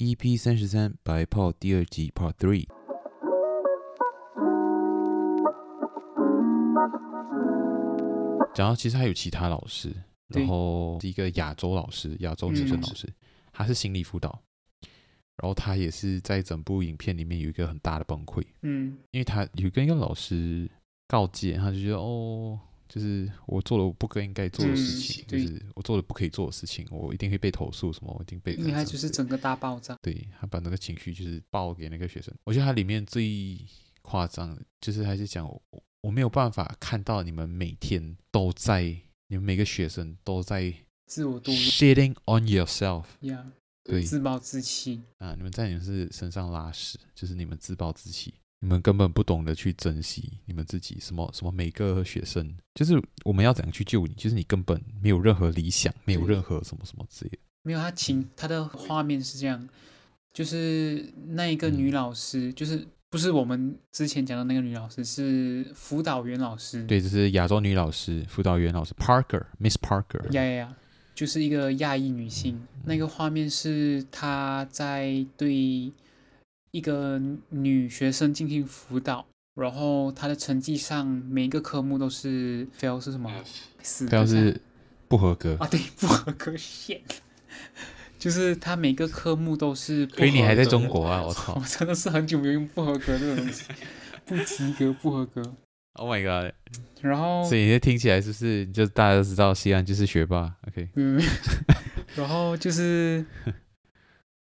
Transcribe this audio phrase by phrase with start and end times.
[0.00, 2.66] EP 三十三白炮第二集 Part Three。
[8.54, 9.94] 讲到其实还有其他老师，
[10.28, 13.06] 然后是一个亚洲老师，亚洲女生老师，
[13.52, 14.40] 她是心理辅导，
[15.36, 20.66] 然后她也是在整部影片里面有一个很大的崩溃，嗯，因为她有跟一个老师
[21.08, 22.58] 告诫，她就觉得哦。
[22.92, 28.54] 就是我做了我不应该做的事情，嗯、就是我做了不可以做的事情，我一定会被投诉什么，我一定被。
[28.54, 29.96] 因为他就是整个大爆炸。
[30.02, 32.34] 对，他把那个情绪就是爆给那个学生。
[32.42, 33.56] 我觉得他里面最
[34.02, 35.62] 夸张的，就是还是讲我
[36.00, 38.82] 我没有办法看到你们每天都在，
[39.28, 40.74] 你们每个学生都在
[41.06, 42.44] 自我度 shitting on
[43.20, 43.44] yourself，，yeah,
[43.84, 48.34] 对，自暴自弃啊，你们在你们是身上拉屎，就是你们自暴自弃。
[48.62, 54.12] 你们根本不懂得去珍惜你们自己，什么什么每个学生，就是我们要怎样去救你？
[54.12, 57.38] 就是你根本没有任何理想，没有任何什么什么之类的。
[57.62, 59.66] 没有，他情他的画面是这样，
[60.34, 66.84] 就是那一个女老师，嗯、就是不是我们之前讲的那个女老师，是辅导员老师。
[66.84, 70.30] 对，这是亚洲女老师，辅导员老师，Parker，Miss Parker。
[70.32, 70.76] 呀呀呀，
[71.14, 72.56] 就是一个亚裔女性。
[72.56, 75.90] 嗯、那个画面是她在对。
[76.72, 83.30] 一个女学生进行辅导，然后她的成绩上每一个科目都是 fail 是什么
[83.82, 84.60] ？fail 是
[85.08, 85.66] 不合格啊？
[85.66, 87.00] 对， 不合格线，
[88.18, 90.06] 就是她每个科目都是。
[90.10, 91.22] 所以你还在中国啊？
[91.22, 91.54] 我操！
[91.58, 93.64] 我真的是很久没有用不合格这个东西，
[94.24, 95.42] 不及格，不合格。
[95.94, 96.54] Oh my god！
[97.02, 100.88] 然后，所以你听起来是不是就大家都知道西安就是学霸？OK。
[100.94, 101.20] 嗯。
[102.14, 103.26] 然后就是。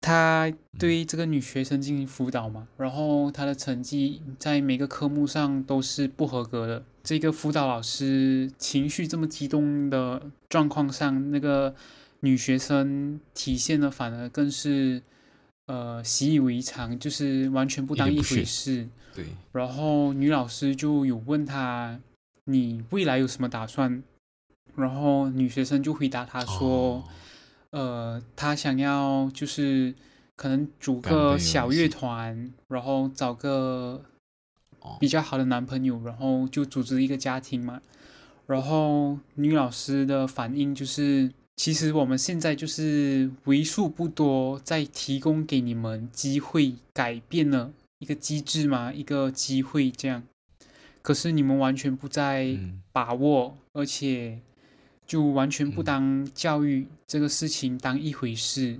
[0.03, 6.84] 他对这个女学生进行辅导嘛，然后她的成绩在每个科目上都是不合格的。
[7.03, 11.74] 这个辅导老师情绪这么激动的状况上，那个
[12.19, 15.02] 女学生体现的反而更是
[15.68, 18.90] 呃习以为常，就是完全不当一回事。
[19.16, 19.28] 对。
[19.53, 21.97] 然后女老师就有问她
[22.44, 24.03] ：“你未来有什么打算？”
[24.75, 26.68] 然后女学生就回答她说。
[26.68, 27.03] 哦
[27.74, 29.96] 呃，他想要就是
[30.36, 34.00] 可能组个小乐团，然后找个
[35.00, 37.82] 比较好的男朋友，然后就组织一个家庭嘛。
[38.46, 50.22] 然后女老师的反应就是，其实我们现在就是为数不多在提供给你们机会改变了一个机制嘛，一个机会这样。
[51.02, 52.56] 可是你们完全不在
[52.92, 54.42] 把握，嗯、而且。
[55.06, 58.80] 就完全不当教育这个事情当一回事，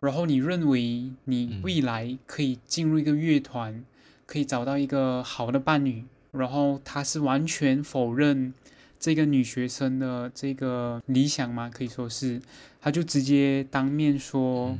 [0.00, 3.84] 然后你认为你未来可以进入一个乐团，
[4.24, 8.54] 可以找到一个好的伴侣，然后他是完全否认
[8.98, 11.68] 这个女学生的这个理想吗？
[11.68, 12.40] 可以说是，
[12.80, 14.78] 他就直接当面说，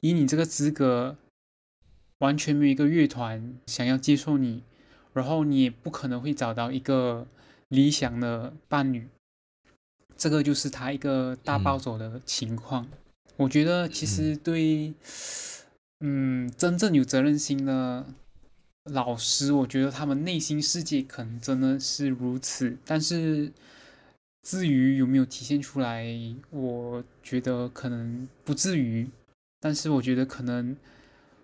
[0.00, 1.16] 以你这个资格，
[2.18, 4.62] 完全没有一个乐团想要接受你，
[5.12, 7.26] 然后你也不可能会找到一个
[7.68, 9.08] 理想的伴侣。
[10.18, 12.84] 这个就是他一个大暴走的情况。
[12.84, 12.90] 嗯、
[13.36, 14.92] 我觉得其实对，
[16.00, 18.04] 嗯，嗯，真正有责任心的
[18.82, 22.76] 老师，我觉得他们内心世界可能真的是如此。
[22.84, 23.52] 但是
[24.42, 26.04] 至于有没有体现出来，
[26.50, 29.08] 我觉得可能不至于。
[29.60, 30.76] 但是我觉得可能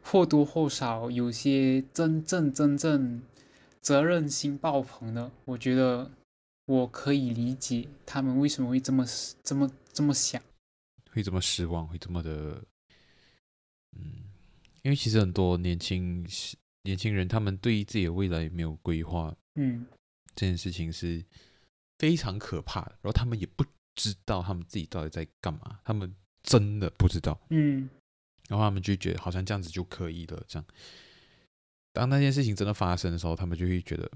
[0.03, 3.23] 或多或少有些真正真正
[3.81, 6.11] 责任心爆棚的，我觉得。
[6.67, 9.05] 我可以理解他们为什么会这么、
[9.43, 10.43] 这么、这么想，
[11.11, 12.65] 会这么失望，会这么的，
[13.93, 14.25] 嗯，
[14.81, 16.27] 因为其实很多年轻
[16.84, 19.84] 年轻人，他们对于自己的未来没有规划，嗯，
[20.34, 21.22] 这件事情是
[21.99, 22.93] 非常可怕的。
[23.03, 23.65] 然后他们也不
[23.95, 26.10] 知道他们自己到底在干嘛，他们
[26.43, 27.91] 真的不知道，嗯，
[28.49, 30.43] 然后他们就觉得好像这样子就可以了。
[30.49, 30.67] 这样，
[31.93, 34.10] 当那件事情真的发生的时候，他们就会觉得。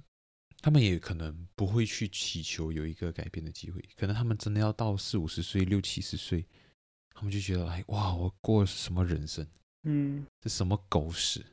[0.60, 6.44] 他们也可能不会去祈求有一个改变的机会，可能他们真的要到四五十岁、六七十岁，
[7.10, 9.46] 他们就觉得哎，哇，我过什么人生？
[9.84, 11.44] 嗯，这什么狗屎？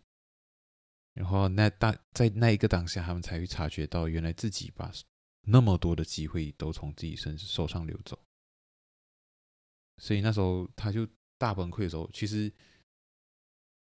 [1.13, 4.91] 然后那大在那一个当下，他们才会察觉到，原来自己把
[5.41, 8.19] 那么多的机会都从自己身手上流走。
[9.97, 11.07] 所以那时候他就
[11.37, 12.51] 大崩溃的时候，其实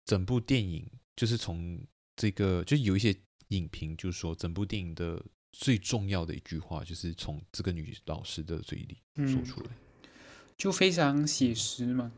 [0.04, 1.86] 整部电影就是从
[2.16, 3.16] 这个，就有一些
[3.50, 8.98] 影评就是说，整部电影的最重要的一句话就是从这个女老师的嘴里
[9.28, 10.10] 说出来，嗯、
[10.58, 12.12] 就非常写实嘛，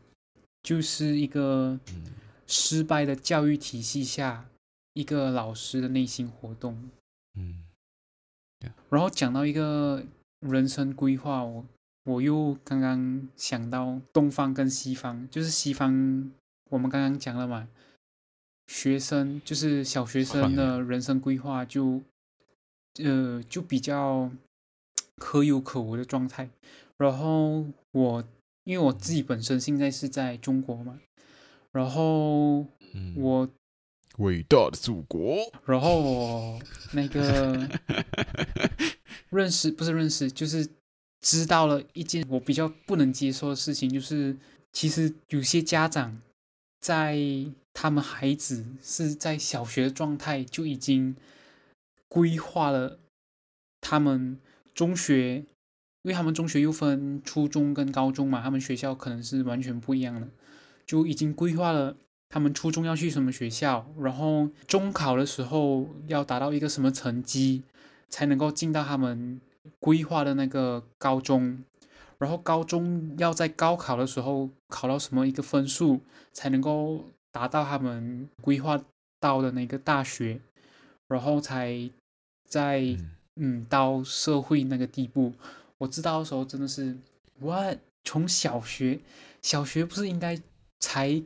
[0.62, 1.78] 就是一个
[2.46, 4.48] 失败的教育体系下
[4.94, 6.90] 一个老师的内心活动。
[7.34, 7.64] 嗯，
[8.90, 10.04] 然后讲到一个
[10.40, 11.66] 人生规划，我
[12.04, 16.32] 我又刚刚想到东方跟西方，就是西方
[16.70, 17.68] 我们刚刚讲了嘛。
[18.68, 22.00] 学生就是小学生的人生规划就，
[23.02, 24.30] 呃，就比较
[25.16, 26.48] 可有可无的状态。
[26.98, 28.22] 然后我
[28.64, 31.00] 因为我自己本身现在是在中国嘛，
[31.72, 32.66] 然后
[33.16, 33.48] 我
[34.18, 36.60] 伟大的祖国，然后我
[36.92, 37.68] 那个
[39.30, 40.68] 认识不是认识，就是
[41.20, 44.36] 知道了一件我比较不能接受的事情，就是
[44.72, 46.20] 其实有些家长
[46.80, 47.52] 在。
[47.80, 51.14] 他们孩子是在小学的状态就已经
[52.08, 52.98] 规划了
[53.80, 54.36] 他们
[54.74, 55.36] 中学，
[56.02, 60.28] 因为他们中学又分初中跟高中嘛，他们学校可能是完全不一样的，
[60.86, 61.96] 就已经规划了
[62.28, 67.62] 他们初中要去什么学校，然后中考的时候要达到一个什么成绩
[68.08, 69.40] 才能够进到他们
[69.78, 71.62] 规划的那个高中，
[72.18, 76.00] 然后高中要在高考的时候考到什么一个分数
[76.32, 77.04] 才能够。
[77.30, 78.82] 达到他们规划
[79.20, 80.40] 到的那个大学，
[81.06, 81.88] 然后才
[82.48, 85.34] 在嗯，嗯到社会那个地步。
[85.76, 86.96] 我知道的时候真的是
[87.38, 87.78] ，what？
[88.02, 88.98] 从小学，
[89.42, 90.40] 小学不是应该
[90.80, 91.22] 才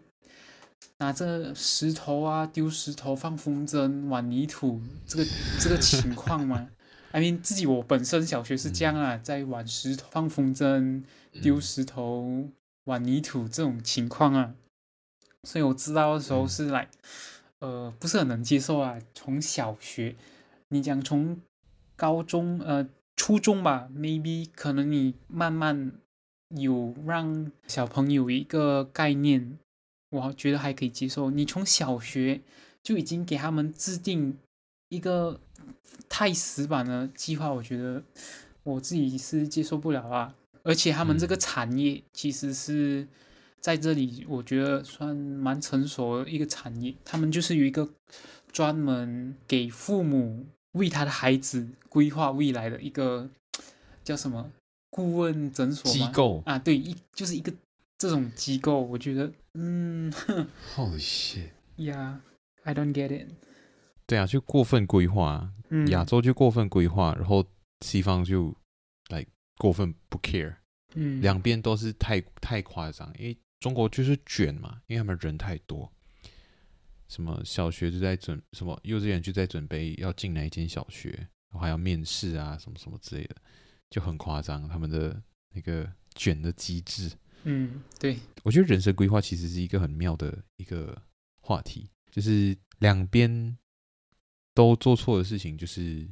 [0.98, 5.24] 拿着石头啊丢石头放风筝玩泥土这个
[5.60, 6.68] 这个情况吗
[7.12, 11.02] ？I mean 自己我本身小学是这样啊，在玩石头放风筝
[11.40, 12.48] 丢石头
[12.84, 14.54] 玩泥土这种情况啊。
[15.44, 16.88] 所以我知道的时候是来，
[17.58, 18.98] 呃，不是很能接受啊。
[19.14, 20.14] 从小学，
[20.68, 21.40] 你讲从
[21.96, 25.92] 高中，呃，初中吧，maybe 可能你慢慢
[26.48, 29.58] 有让小朋友一个概念，
[30.10, 31.30] 我觉得还可以接受。
[31.30, 32.40] 你从小学
[32.82, 34.38] 就已经给他们制定
[34.88, 35.40] 一个
[36.08, 38.02] 太死板的计划，我觉得
[38.62, 40.34] 我自己是接受不了啊。
[40.62, 43.06] 而且他们这个产业其实是。
[43.62, 46.92] 在这里，我觉得算蛮成熟的一个产业。
[47.04, 47.88] 他们就是有一个
[48.50, 53.30] 专门给父母为他的孩子规划未来的一个
[54.02, 54.50] 叫什么
[54.90, 56.58] 顾问诊所机构啊？
[56.58, 57.52] 对，一就是一个
[57.96, 58.80] 这种机构。
[58.80, 60.12] 我觉得，嗯，
[60.74, 63.28] Holy shit！Yeah，I don't get it。
[64.12, 65.52] 对啊，就过分规划，
[65.88, 67.44] 亚洲就过分规划，然后
[67.80, 68.54] 西方就
[69.08, 69.24] 来
[69.58, 70.54] 过分不 care。
[70.94, 73.36] 嗯，两边都是太太夸张，因为。
[73.62, 75.88] 中国就是卷嘛，因为他们人太多，
[77.06, 83.36] 什么小学就在准，什么幼稚园就在准备要进哪一间小学，然后还要面试啊，什么什么之类的，
[83.88, 84.68] 就很夸张。
[84.68, 85.22] 他们的
[85.54, 87.08] 那个卷的机制，
[87.44, 91.00] 嗯，对，我觉得人生规划其实是一个很妙的一个
[91.40, 93.56] 话题，就是两边
[94.54, 96.08] 都做错的事情，就是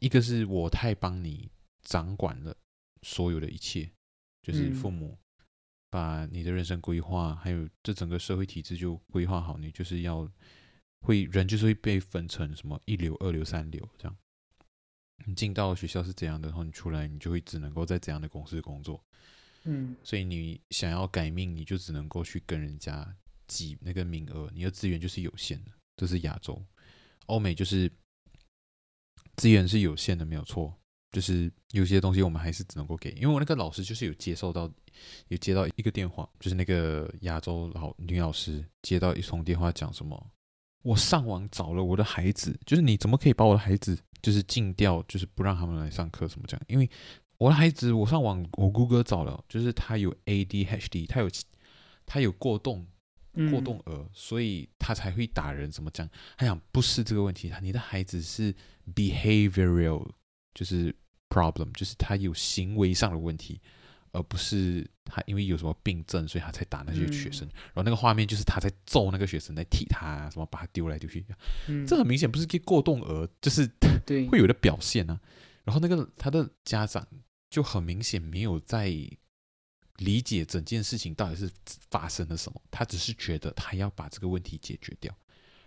[0.00, 1.48] 一个是我太帮你
[1.82, 2.56] 掌管了
[3.02, 3.90] 所有的一切，
[4.42, 5.08] 就是父母。
[5.08, 5.18] 嗯
[5.88, 10.30] 把你的人生规划，还有这整个社会体制就规划好，你就是要
[11.00, 14.14] 会人就是会被分成什么一流、二流、三流这样。
[15.24, 19.02] 你进到学校是怎样的，然后你出来你就会只能够在怎样的公司工作。
[19.62, 23.16] 嗯，所以你想要改命，你就只能够去跟人家
[23.46, 25.70] 挤那个名额，你的资源就是有限的。
[25.96, 26.62] 这是亚洲，
[27.26, 27.90] 欧美就是
[29.36, 30.74] 资源是有限的，没有错。
[31.12, 34.70] 就是有些东西我们还是只能够给，因为我那个老师就是有接受到，
[35.28, 40.30] 有接到一个电话，就是那个亚洲老女老师接到一通电话，讲什么？
[40.82, 46.62] 我上网找了我的孩子，就是你怎么可以把我的孩子就是禁掉，就是不让他们来上课什么这样？
[46.68, 46.90] 因为
[47.38, 51.30] 我的孩子，我上网我谷歌找了，就是他有 ADHD，他有
[52.04, 52.86] 他有过动
[53.50, 56.08] 过动儿，嗯、所以他才会打人，怎么讲？
[56.36, 58.54] 他想不是这个问题，你的孩子是
[58.94, 60.08] behavioral，
[60.54, 60.94] 就是。
[61.28, 63.60] problem 就是他有行为上的问题，
[64.12, 67.46] 而不是他因为有什么病症，所以他才打那些学生。
[67.48, 71.26] 嗯、然后那个画面就是他在揍那个学生，在踢他，什么把他丢来丢去。
[71.66, 73.68] 嗯、这很明显不是个过动儿，就是
[74.06, 75.20] 对会有的表现啊。
[75.64, 77.04] 然后那个他的家长
[77.50, 78.88] 就很明显没有在
[79.98, 81.50] 理解整件事情到底是
[81.90, 85.14] 发生了什么，他只是觉得他要把这个问题解决掉。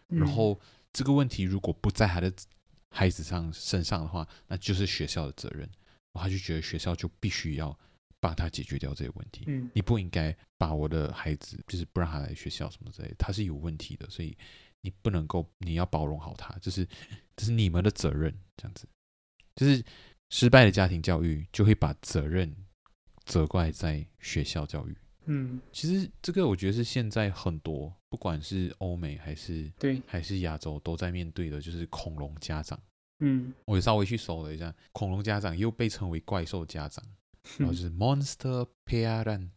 [0.07, 0.59] 然后
[0.91, 2.33] 这个问题如果不在他的
[2.89, 5.69] 孩子上身上的话，那就是学校的责任。
[6.13, 7.77] 他就觉得学校就必须要
[8.19, 9.45] 帮他解决掉这些问题。
[9.47, 14.37] 嗯，你不应该把我的孩子就是不让他来学校什么之类的，他是有问题的，所以
[14.81, 16.85] 你不能够，你要包容好他，就是
[17.37, 18.85] 这是你们的责任，这样子。
[19.55, 19.81] 就是
[20.29, 22.53] 失败的家庭教育就会把责任
[23.29, 24.97] 责怪在学校教育。
[25.25, 30.01] 嗯，其实这个我觉得是现在很多不管是欧美还是对。
[30.07, 32.81] 还是亚洲都在面对的，就是恐龙家长。
[33.19, 37.05] 嗯，我也稍微去搜了一下，恐龙家长又被称为怪兽家长，
[37.59, 39.51] 然后就是 monster parent，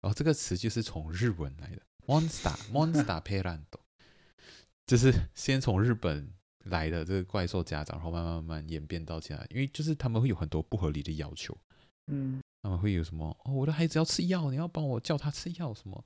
[0.00, 3.64] 然后这个词就是从日文来的，monster monster parent，
[4.86, 6.32] 就是先从日本
[6.64, 11.54] 来的这个怪兽家长，然后慢慢慢慢演变到现在，因为就是他们会有很多不合理的要求，
[12.06, 16.04] 嗯，他们会有什么哦，我的孩子要吃药，你要帮我叫他吃药，什么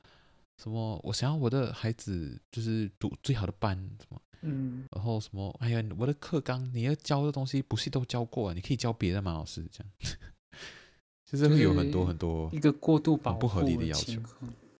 [0.62, 4.20] 什么，我想要我的孩子就是读最好的班，什么。
[4.44, 5.56] 嗯，然后什么？
[5.60, 8.54] 哎呀，我的课纲你要教的东西不是都教过啊？
[8.54, 9.32] 你可以教别的吗？
[9.32, 9.92] 老师这样，
[11.24, 14.20] 就是会有很多很多一个过度保护不合理的要求。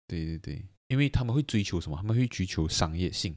[0.09, 1.97] 对对对，因为他们会追求什么？
[1.97, 3.37] 他们会追求商业性、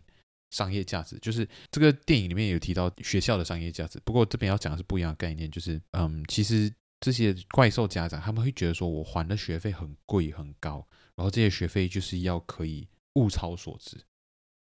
[0.50, 1.18] 商业价值。
[1.20, 5.50] 就是这个电影里面有提到学校的商业价值，不过这边要讲的是不一样的概念。
[5.52, 13.98] 就是嗯，其实这些怪兽家长他们会觉得说，我还的学费很贵很高，然后这些学费就是要可以物超所值。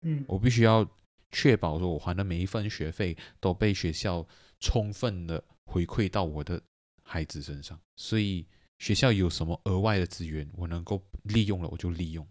[0.02, 0.88] 嗯，我必须要。
[1.34, 4.28] 确保说，我还的每一份学费都被学校
[4.60, 6.60] 充分的回馈到我的
[7.02, 8.46] 孩子身上，所以
[8.78, 12.28] 学校有什么额外的资源，我能够利用了我就利用，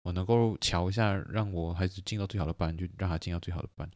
[0.00, 3.86] 我能够瞧一下，让我孩子进到最好的班，就让他进到最好的班，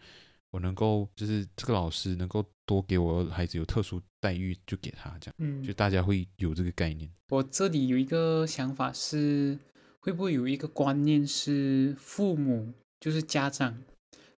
[0.57, 7.11] 我能够就是这个老师能够多给我孩子有特殊待遇，就给他这样，嗯，就大家会有这个概念。
[7.29, 9.59] 我这里有一个想法是，
[10.01, 13.83] 会不会有一个观念是父母就是家长。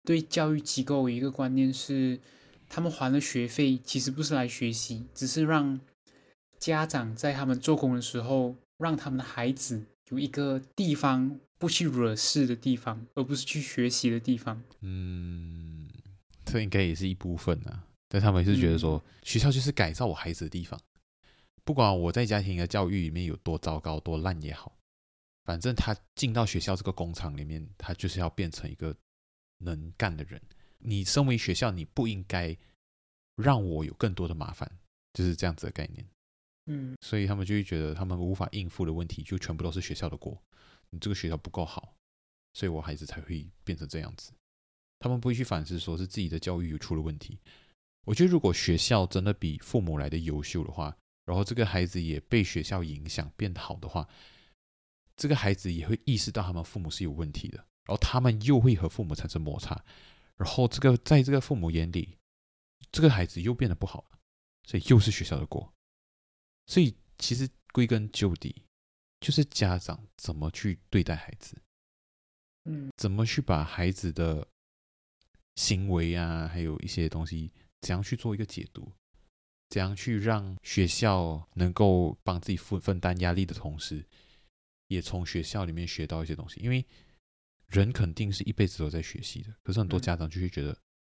[0.04, 2.20] 对教育机构有一个观念是，
[2.68, 5.80] 他们还了学费，其实不是来学习，只是让
[6.58, 14.64] 家长在他们做工的时候，让他们的孩子有一个地方不去惹事的地方，而不是去学习的地方。
[14.80, 15.87] 嗯，
[16.48, 17.86] 这应该也是一部分啊。
[18.08, 20.82] 但他们是觉得说，嗯、学校就是改造我孩子的地方，
[21.64, 24.76] 不管我在家庭的教育里面有多糟糕、多烂也好，
[25.44, 28.96] 反正他进到学校这个工厂里面，他就是要变成一个。
[29.60, 30.40] 能干的人，
[30.78, 32.56] 你身为学校，你不应该
[33.38, 34.72] 让我有更多的麻烦，
[35.14, 36.08] 就是这样子的概念。
[36.68, 40.40] 嗯，所以他们就会觉得他们无法应付的问题，就全部都是学校的锅。
[40.92, 41.96] 你这个学校不够好，
[42.54, 44.32] 所以我孩子才会变成这样子。
[45.00, 47.40] 他们不会去反思，说是自己的教育有出了问题。
[48.06, 54.08] 我觉得，如果学校真的比父母来的优秀的话，然后这个孩子也被学校影响变好的话，
[55.16, 57.58] 这个孩子也会意识到他们父母是有问题的。
[57.58, 59.82] 然后他们又会和父母产生摩擦，
[60.36, 62.18] 然后这个在这个父母眼里，
[62.92, 64.20] 这个孩子又变得不好了，
[64.66, 65.74] 所以又是学校的锅。
[66.66, 68.64] 所以其实归根究底，
[69.22, 71.58] 就是家长怎么去对待孩子，
[72.66, 74.46] 嗯，怎么去把孩子的
[75.58, 78.94] 行为啊，还有一些东西，怎样去做一个解读，
[79.68, 84.06] 怎样去让学校能够帮自己分分担压力的同时，
[84.88, 86.86] 也从学校里面学到一些东西，因为。
[87.70, 90.70] 人肯定是一辈子都在学习的，可是很多家长就会觉得，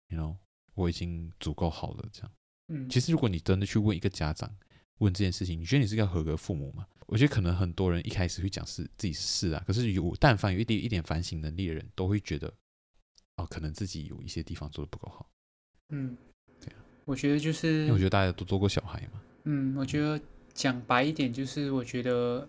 [0.09, 0.35] 你 you know，
[0.73, 2.33] 我已经足够好了，这样。
[2.69, 4.51] 嗯，其实如果你真的去问一个家长，
[5.01, 6.87] 问这件事情，你觉得你是个合格父母吗？
[7.07, 12.51] 我觉得可能很多人一开始会讲是自己是啊，可是有但凡有一点一点反省能力的人，都会觉得，
[13.39, 15.27] 哦，可能自己有一些地方做的不够好。
[15.89, 16.17] 嗯，
[16.61, 19.21] 对啊，我觉得就是，因为我觉得大家都做过小孩嘛。
[19.45, 20.21] 嗯，我觉得
[20.53, 22.47] 讲白一点就是，我觉得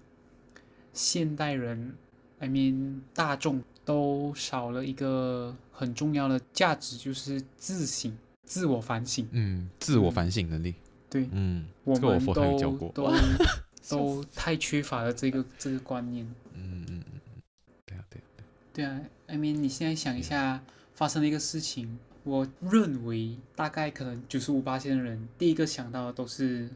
[0.94, 1.96] 现代人
[2.40, 3.64] ，I mean 大众。
[3.86, 9.28] 都少了一个很重要的价值，就是自省、自我反省。
[9.32, 10.76] 嗯，自我反省能力。
[10.78, 13.18] 嗯、对，嗯，我们都都
[13.90, 16.24] 都太缺乏了这个这个观念。
[16.54, 17.42] 嗯嗯嗯，
[17.84, 18.46] 对啊对啊对。
[18.74, 20.64] 对啊，I mean，你现在想一下，
[21.00, 26.70] 发生了一个事情，我认为大概可能九十五%的人第一个想到的都是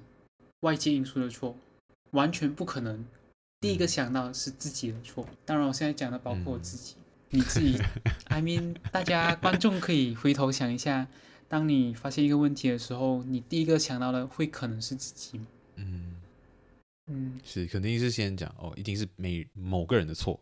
[0.62, 1.54] 外界因素的错，
[2.12, 3.04] 完全不可能。
[3.60, 6.96] 第一个想到的是自己的错，当然我现在讲的包括我自己。
[6.96, 7.04] 嗯
[7.36, 7.78] 你自己，
[8.30, 11.08] I mean，大家观众可以回头想一下，
[11.50, 15.48] 当你发现一个问题的时候，你第一个想到的会可能是自己吗？
[15.78, 16.16] 嗯
[17.08, 20.40] 嗯，是，肯定是先讲哦，一定是每某个人的错，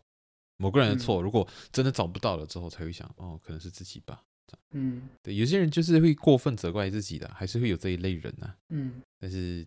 [0.61, 1.21] 某个人的错。
[1.21, 4.23] 嗯、如果真的找不到了之后，才会想哦，可能是自己吧。
[4.71, 8.57] 嗯，对，有些人就是会过分责怪自己的，还是会有这一类人呐、啊。
[8.69, 9.65] 嗯，但是，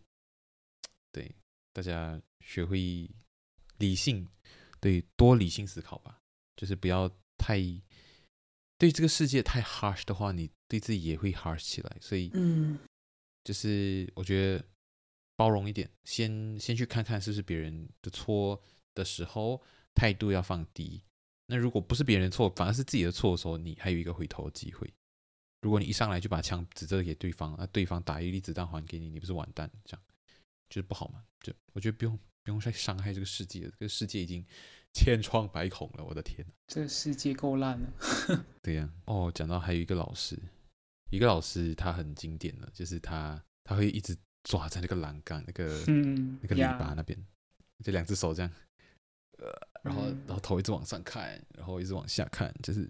[1.10, 1.34] 对
[1.72, 3.10] 大家学会
[3.78, 4.28] 理性，
[4.80, 6.20] 对，多理性思考吧。
[6.56, 7.58] 就是不要太
[8.78, 11.96] 对这个世界太 harsh 的话，你对自己也会 harsh 起来。
[12.00, 12.78] 所以，嗯，
[13.42, 14.64] 就是我觉得
[15.34, 18.62] 包容一点，先先去看看是不是别人的错
[18.94, 19.62] 的时候，
[19.94, 21.02] 态度要放低。
[21.46, 24.92] 那如果不是别人错，反而是自己的错的时候，你还有一个回头的机会。
[25.60, 29.70] 如果你一上来就把枪指着给对方，那对方打一粒子弹还给你，你不是完蛋？
[29.84, 30.02] 这样
[30.68, 31.22] 就是不好嘛？
[31.40, 34.44] 就我觉得不用不用再伤害这个世界了，这个世界已经
[34.92, 36.04] 千疮百孔了。
[36.04, 38.44] 我的天，这个世界够烂了。
[38.62, 40.38] 对呀、啊，哦，讲到还有一个老师，
[41.10, 47.18] 一个老师他很经典的，就是他他会一直抓在那个栏杆那个、嗯、那个篱笆那边，
[47.82, 48.50] 就两只手这样，
[49.38, 52.88] 呃，然后、嗯、然后头一直往上看，然后一直往下看，就是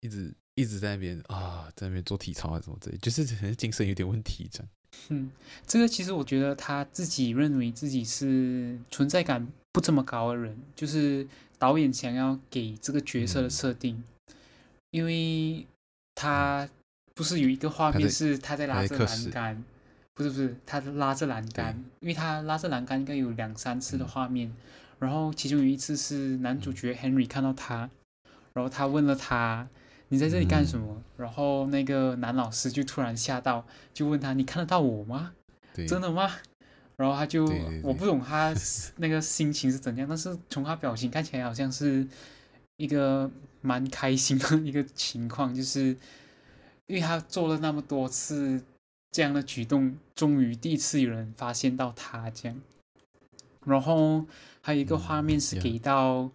[0.00, 0.34] 一直。
[0.58, 3.26] 一直在那边啊，在那边做体操啊什么之类，就是
[3.56, 4.68] 精神有点问题这样。
[5.10, 5.30] 嗯，
[5.66, 14.34] 这个其实我觉得他自己认为自己是存在感不这么高的人，就是导演想要给这个角色的设定，嗯、
[14.92, 15.66] 因为
[16.14, 16.66] 他
[17.14, 19.64] 不是有一个画面是他在拉着栏杆，
[20.14, 24.54] 不是不是他拉着栏杆，因为他拉着栏杆应该有两三次的画面，嗯、
[24.98, 27.90] 然后其中有一次是男主角 Henry 看到他，
[28.52, 29.68] 然后他问了他。
[30.08, 30.86] 你在这里干什么？
[30.94, 35.32] 嗯、然后那个男老师就突然吓到，就问他：“你看得到我吗？
[35.88, 36.30] 真的吗？”
[36.96, 37.44] 然后他就
[37.82, 38.54] 我不懂他
[38.98, 42.06] 那个心情是怎样，但是从他表情看起来好像是
[42.76, 43.28] 一个
[43.62, 45.96] 蛮开心的 一个情况，就是
[46.86, 48.62] 因为他做了那么多次
[49.10, 52.56] 这样的举动，终于第一次有人发现到他这样。
[53.64, 54.24] 然后
[54.66, 56.28] 还有一个画面是给到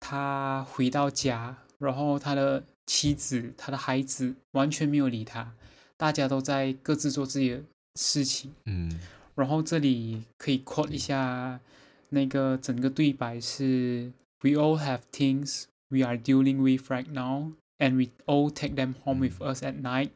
[0.00, 2.64] 他回到家，嗯、然后他的。
[2.90, 5.52] 妻子，他的孩子完全没有理他，
[5.98, 7.62] 大家都在各自做自己的
[7.96, 8.50] 事情。
[8.64, 8.98] 嗯，
[9.34, 11.60] 然后这里可以 quote 一下
[12.08, 19.28] 那个整个对白是：We all have things we are dealing with right now, and we all take them home
[19.28, 20.12] with us at night,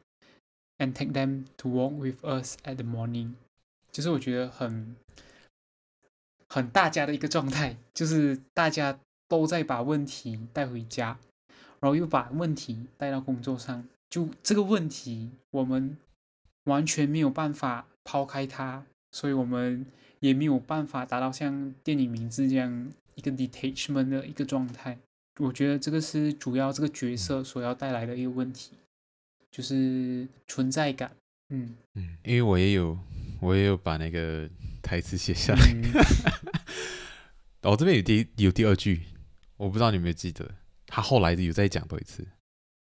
[0.78, 3.32] and take them to walk with us at the morning。
[3.90, 4.96] 就是我觉得很
[6.52, 11.18] 很大家的一个状态，就是大家都在把问题带回家。
[11.80, 15.96] 然后又把问题带到工作上，就这个问题，我们
[16.64, 19.86] 完全没有办法抛开它，所以我们
[20.20, 24.98] 也没有办法达到像电影名字这样一个 detachment 的一个状态。
[25.40, 28.72] 我觉得这个是主要这个角色所要带来的一个问题，
[29.50, 31.10] 就是存在感。
[31.48, 32.96] 嗯嗯，因为我也有，
[33.40, 34.48] 我也有把那个
[34.81, 35.61] 台词写下来。
[37.61, 39.03] 我、嗯哦、这边有第有第二句，
[39.57, 40.55] 我不知道你有没有记得。
[40.85, 42.25] 他后来有再讲多一次，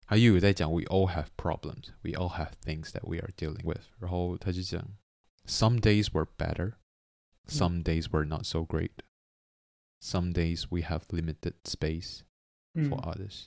[0.06, 3.80] 他又有在讲 "We all have problems, we all have things that we are dealing with"。
[3.98, 4.86] 然后他就讲
[5.46, 6.74] "Some days were better,
[7.46, 8.90] some days were not so great,
[10.02, 12.20] some days we have limited space
[12.74, 13.46] for others."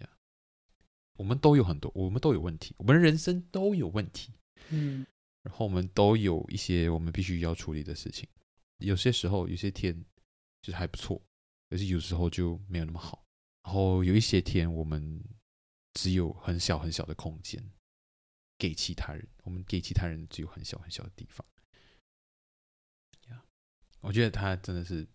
[0.00, 0.08] Yeah，
[1.14, 4.32] 我们都有很多，我们都有问题，我们人生都有问题。
[4.70, 5.06] 嗯，
[5.47, 8.27] 然后我们都有一些我们必须要处理的事情。
[8.77, 10.05] 有些时候，有些天
[10.61, 11.21] 就是还不错。
[11.69, 13.25] 可是有时候就没有那么好，
[13.63, 15.21] 然后有一些天我们
[15.93, 17.61] 只有很小很小的空间
[18.57, 21.45] 给其他人，我们给其他人只有很小很小的地方。
[23.29, 23.43] 呀，
[23.99, 25.05] 我觉得他真的是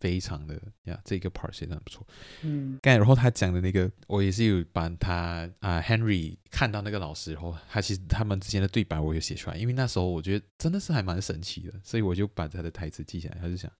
[0.00, 2.04] 非常的呀，这个 part 写的很不错。
[2.42, 13.38] 嗯，刚才然后他讲的那个，我也是有把他啊 Henry 看到那个老师，然后他其实他们之间的对白我有写出来，因为那时候我觉得真的是还蛮神奇的，所以我就把他的台词记下来。
[13.40, 13.70] 他就想。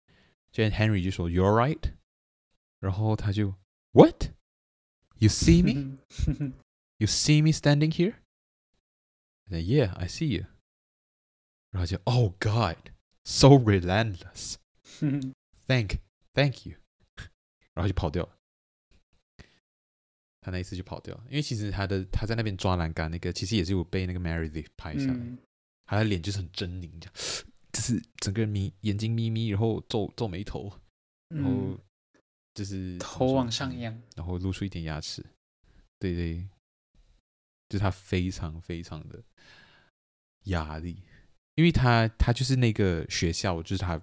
[0.53, 1.93] 就 Henry 就说 "You're right"，
[2.81, 3.55] 然后他就
[3.93, 4.31] "What?
[5.19, 5.99] You see me?
[6.97, 8.15] You see me standing here?"
[9.49, 10.47] And "Yeah, I see you."
[11.71, 12.91] 然后就 "Oh God,
[13.25, 14.57] so relentless.
[16.43, 16.77] Thank, you."
[17.75, 18.37] 然后就跑掉了。
[20.43, 25.37] 他那一次就跑掉了，因为其实他的他在那边抓栏杆那个，其实也是有被那个 Meredith 拍下来，嗯、
[25.85, 27.15] 他的脸就是很狰狞这样。
[27.73, 30.73] 就是整个人眯眼睛眯眯，然后皱皱眉头，
[31.29, 31.79] 然后
[32.55, 35.25] 就是、嗯、头往上仰，然后露出一点牙齿。
[35.99, 36.49] 对对，
[37.69, 39.23] 就是他非常非常的
[40.45, 41.03] 压力，
[41.55, 44.01] 因为他他就是那个学校，就是他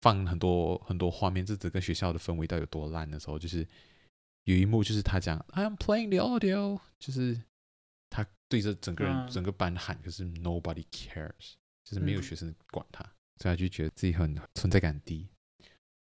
[0.00, 3.66] 放很多很多画面，这整个学校的氛围到底有多烂的时候，就是
[4.44, 7.40] 有一幕就是他讲 "I'm playing the audio"，就是
[8.10, 11.54] 他对着整个人、嗯、整个班喊，可是 nobody cares。
[11.84, 15.26] 就是没有学生管他，嗯、所以他就觉得自己很存在感低。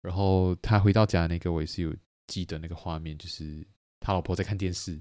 [0.01, 1.95] 然后他回到家那个，我也是有
[2.27, 3.63] 记得那个画面，就是
[4.01, 4.99] 他老婆在看电视，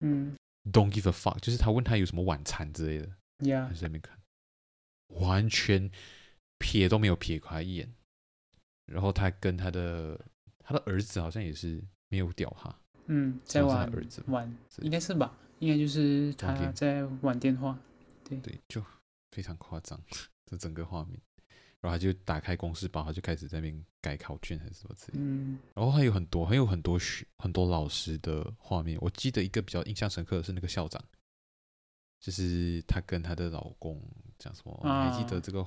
[0.00, 0.34] 嗯
[0.72, 3.06] ，Don't give a fuck，就是他问他有什么晚餐之类的，
[3.40, 4.18] 呀 Yeah，在那边看，
[5.20, 5.90] 完全
[6.58, 7.92] 瞥都没有瞥他一眼。
[8.86, 10.20] 然后他跟他的
[10.58, 15.36] 他的儿子好像也是没有屌哈，嗯，在玩儿子玩，应该是吧？
[15.58, 17.78] 应该就是他在玩电话，
[18.24, 18.82] 对对，就。
[19.34, 19.98] 非常夸张，
[20.44, 21.18] 这整个画面。
[21.80, 25.12] 然后他就打开公式包，他就开始在那边改考卷还是什么之类。
[25.14, 25.58] 嗯。
[25.74, 28.98] 然后还有很多，还有很多学很多老师的画面。
[29.00, 31.02] 我记得一个比较印象深刻的是那个校长，
[32.20, 33.98] 就是他跟他的老公
[34.38, 34.78] 讲什么？
[34.82, 35.66] 你还记得这个？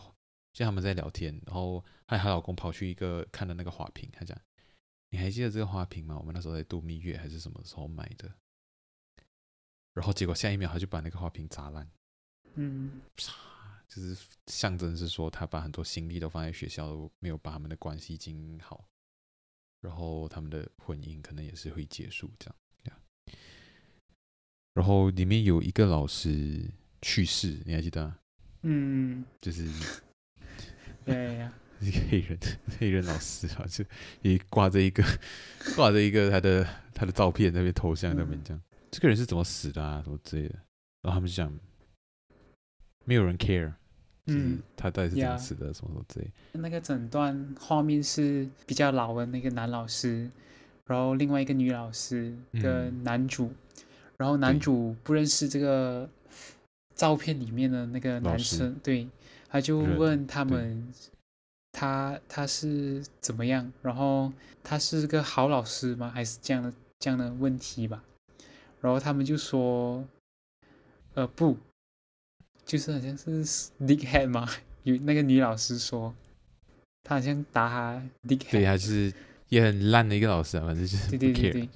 [0.56, 4.40] 就他们在聊天，然后还有她老公跑去一个看的那个花瓶，他讲
[5.12, 6.18] ：“你还记得这个花瓶吗？
[6.18, 8.34] 我们那时候在度蜜月还是什么时候买的？”
[9.94, 11.92] 然后结果下一秒他就把那个花瓶砸烂。
[12.54, 13.02] 嗯。
[13.90, 18.88] 就是象征是说，他把很多心力都放在学校，都没有把他们的关系经营好，
[19.82, 22.56] 然后他们的婚姻可能也是会结束这样。
[24.74, 26.70] 然后里面有一个老师
[27.02, 28.14] 去世，你还记得？
[28.64, 29.70] 嗯，就是，
[31.06, 32.40] 对呀，一 个黑人
[32.80, 33.86] 黑人老师啊，就
[34.22, 35.04] 也挂着一个
[35.76, 40.02] 挂着一个他的他的照片那边头像那边这样，这个人是怎么死的啊？
[40.04, 40.56] 什么之类的？
[41.02, 41.52] 然后他们就讲。
[43.08, 43.72] 没有人 care，
[44.26, 45.72] 嗯，他到底是怎么死的？
[45.72, 46.32] 什么什么之类。
[46.54, 50.28] 那个整段画面是比较老的那个男老师，
[50.88, 53.56] 然后另外一个女老师跟男主，嗯、
[54.18, 56.10] 然后男主不认识这个
[56.96, 59.08] 照片里面的那个男生，对，
[59.56, 60.86] 他就问他们，
[61.72, 63.72] 他他是怎么样？
[63.82, 64.30] 然后
[64.62, 66.12] 他是个好老师吗？
[66.14, 68.04] 还是这样的这样的问题吧？
[68.82, 70.04] 然后他们就说，
[71.14, 71.58] 呃，不。
[72.66, 73.46] 就是好像是
[73.80, 74.46] dickhead 嘛，
[74.84, 76.14] 有那个女老师说，
[77.06, 78.52] 她好像打他 dickhead。
[78.52, 79.14] 对，还是
[79.48, 81.70] 也很烂的一个老师啊，反正就是对对对对。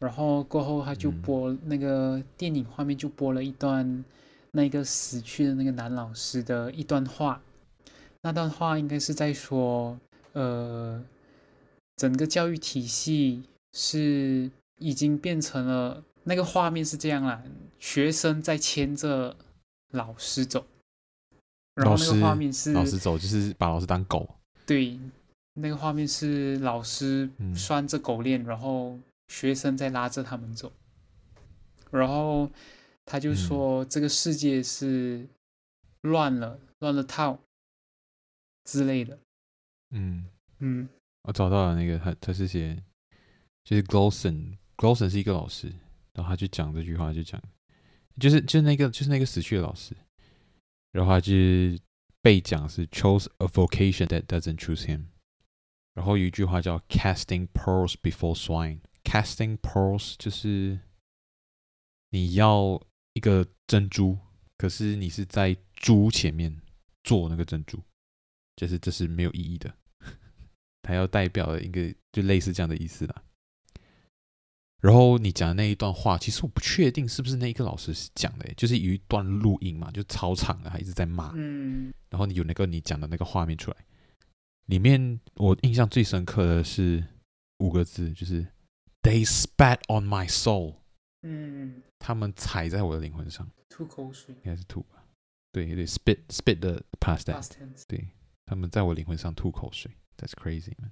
[0.00, 4.04] 然后过后他就播那个电影画面，就播了一段
[4.56, 7.40] 那个死去的那个男老师的一段话。
[8.22, 9.96] 那段话应该是在说，
[10.32, 11.00] 呃，
[11.96, 17.42] 整个教育体系是已经变成了那个画面是这样啦，
[17.78, 19.36] 学生在牵着。
[19.92, 20.66] 老师走，
[21.74, 24.28] 然后那个画面是老师走，就是把老师当狗。
[24.66, 24.98] 对，
[25.54, 30.70] 那个画面是老师拴着狗链，嗯、然后学生在拉着他们走。
[31.90, 32.50] 然后
[33.06, 35.26] 他就说：“这个世界是
[36.02, 37.40] 乱了，嗯、乱了套
[38.64, 39.18] 之类的。”
[39.90, 40.26] 嗯
[40.58, 40.88] 嗯，
[41.22, 42.82] 我找到了那个，他他是写，
[43.64, 45.72] 就是 Glosson，Glosson 是一个老师，
[46.12, 47.40] 然后他就讲这句话，就讲。
[48.18, 49.94] 就是就是那个就是那个死去的老师，
[50.90, 51.32] 然后他就
[52.22, 55.04] 被讲是 chose a vocation that doesn't choose him，
[55.92, 60.80] 然后有一句话叫 casting pearls before swine，casting pearls 就是
[62.08, 62.80] 你要
[63.16, 64.18] 一个珍珠，
[64.58, 66.54] 可是你是在猪前面
[67.02, 67.78] 做那个珍珠，
[68.56, 69.74] 就是这是没有意义的，
[70.82, 73.22] 它要代表一个就类似这样的意思啦。
[74.82, 81.32] 然后你讲的那一段话，其实我不确定是不是那一个老师是讲的，就是有一段录音嘛，就超长的，他一直在骂。
[81.36, 81.90] 嗯。
[82.10, 83.76] 然后你有那个你讲的那个画面出来，
[84.66, 87.02] 里面我印象最深刻的是
[87.60, 88.46] 五个字，就是
[89.00, 90.74] “They spat on my soul”。
[91.22, 91.82] 嗯。
[91.98, 93.48] 他们踩在我的灵魂上。
[93.68, 94.34] 吐口水。
[94.34, 95.04] 应该是吐吧？
[95.52, 97.82] 对对，spit spit 的 past tense。
[97.88, 98.08] 对，
[98.46, 99.90] 他们在我灵魂上吐口水。
[100.16, 100.90] That's crazy man。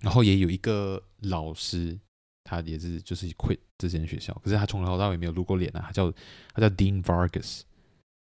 [0.00, 1.98] 然后也有一个老师。
[2.44, 5.80] 他也是就是 quit 这间学校，可是他从头到尾没有露过脸啊。
[5.86, 6.12] 他叫
[6.52, 7.60] 他叫 Dean Vargas，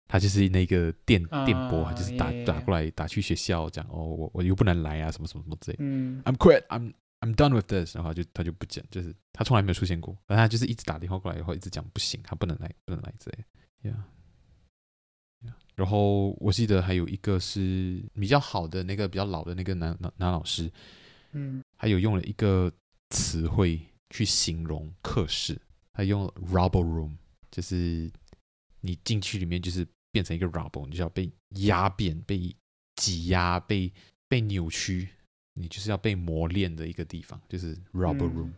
[0.06, 5.76] 他就是那个电、uh, 电波，就是打.打过来打去学校讲哦，我我又不能来啊，什么什么什么之类。
[5.80, 6.92] 嗯，I'm quit，I'm I'm
[7.34, 13.44] done with this，然后就他就不讲，就是他从来没有出现过，但他就是一直打电话过来，然后一直讲不行，他不能来，不能来之类。
[13.82, 13.96] Yeah.
[15.74, 20.70] 然后我记得还有一个是比较好的那个比较老的那个男男男老师，
[21.32, 22.72] 嗯，还有用了一个
[23.10, 23.80] 词汇。
[24.14, 25.58] 去形容课室，
[25.94, 27.12] 他用 rubble room，
[27.50, 28.12] 就是
[28.82, 32.54] 你进去里面就是变成一个 rubble，你就要被压扁、被
[32.96, 33.90] 挤压、被
[34.28, 35.08] 被扭曲，
[35.54, 38.48] 你就是要被磨练的一个地方，就是 rubble room。
[38.48, 38.54] 嗯、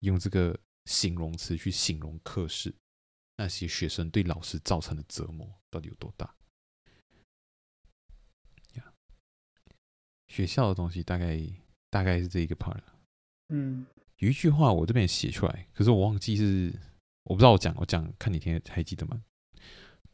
[0.00, 2.74] 用这个形容词去形容课室，
[3.36, 6.34] 那些学生对老师造成的折磨到底有多大
[8.74, 8.90] ？Yeah.
[10.28, 11.40] 学校的东西大概
[11.90, 12.80] 大概是这一个 part
[13.48, 13.86] 嗯。
[14.18, 16.72] 有一句话我这边写出来，可是我忘记是
[17.24, 19.22] 我不知道我讲我讲看你听还记得吗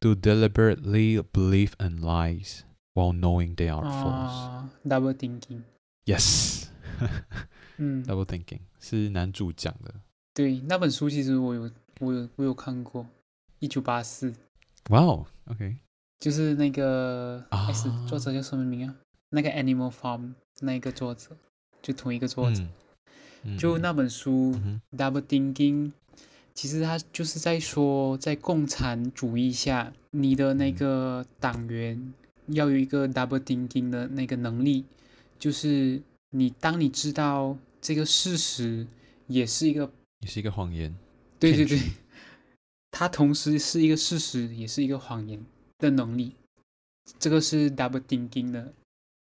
[0.00, 2.60] ？To deliberately believe in lies
[2.92, 4.68] while knowing they are false.
[4.84, 5.62] Double thinking.
[6.06, 6.68] Yes.
[7.78, 9.94] 嗯，Double thinking 是男主讲的。
[10.32, 13.06] 对，那本书其实我有我有我有看过，
[13.58, 14.32] 一九八四。
[14.90, 15.76] 哇哦，OK，
[16.20, 18.94] 就是那个 S、啊、作者叫什么名啊？
[19.30, 21.36] 那个 Animal Farm 那个作者
[21.82, 22.62] 就同一个作者。
[22.62, 22.70] 嗯
[23.58, 25.86] 就那本书《嗯、Double Thinking》，
[26.52, 32.12] 其实他就是在说，在共产主义下，你的那个党员
[32.46, 34.84] 要有一个 double thinking 的那个能力，
[35.38, 38.86] 就是你当你知道这个事实
[39.26, 40.94] 也是一个也是一个谎言，
[41.38, 41.80] 对对对，
[42.90, 45.44] 它同时是一个事实，也是一个谎言
[45.78, 46.34] 的能力，
[47.18, 48.72] 这个是 double thinking 的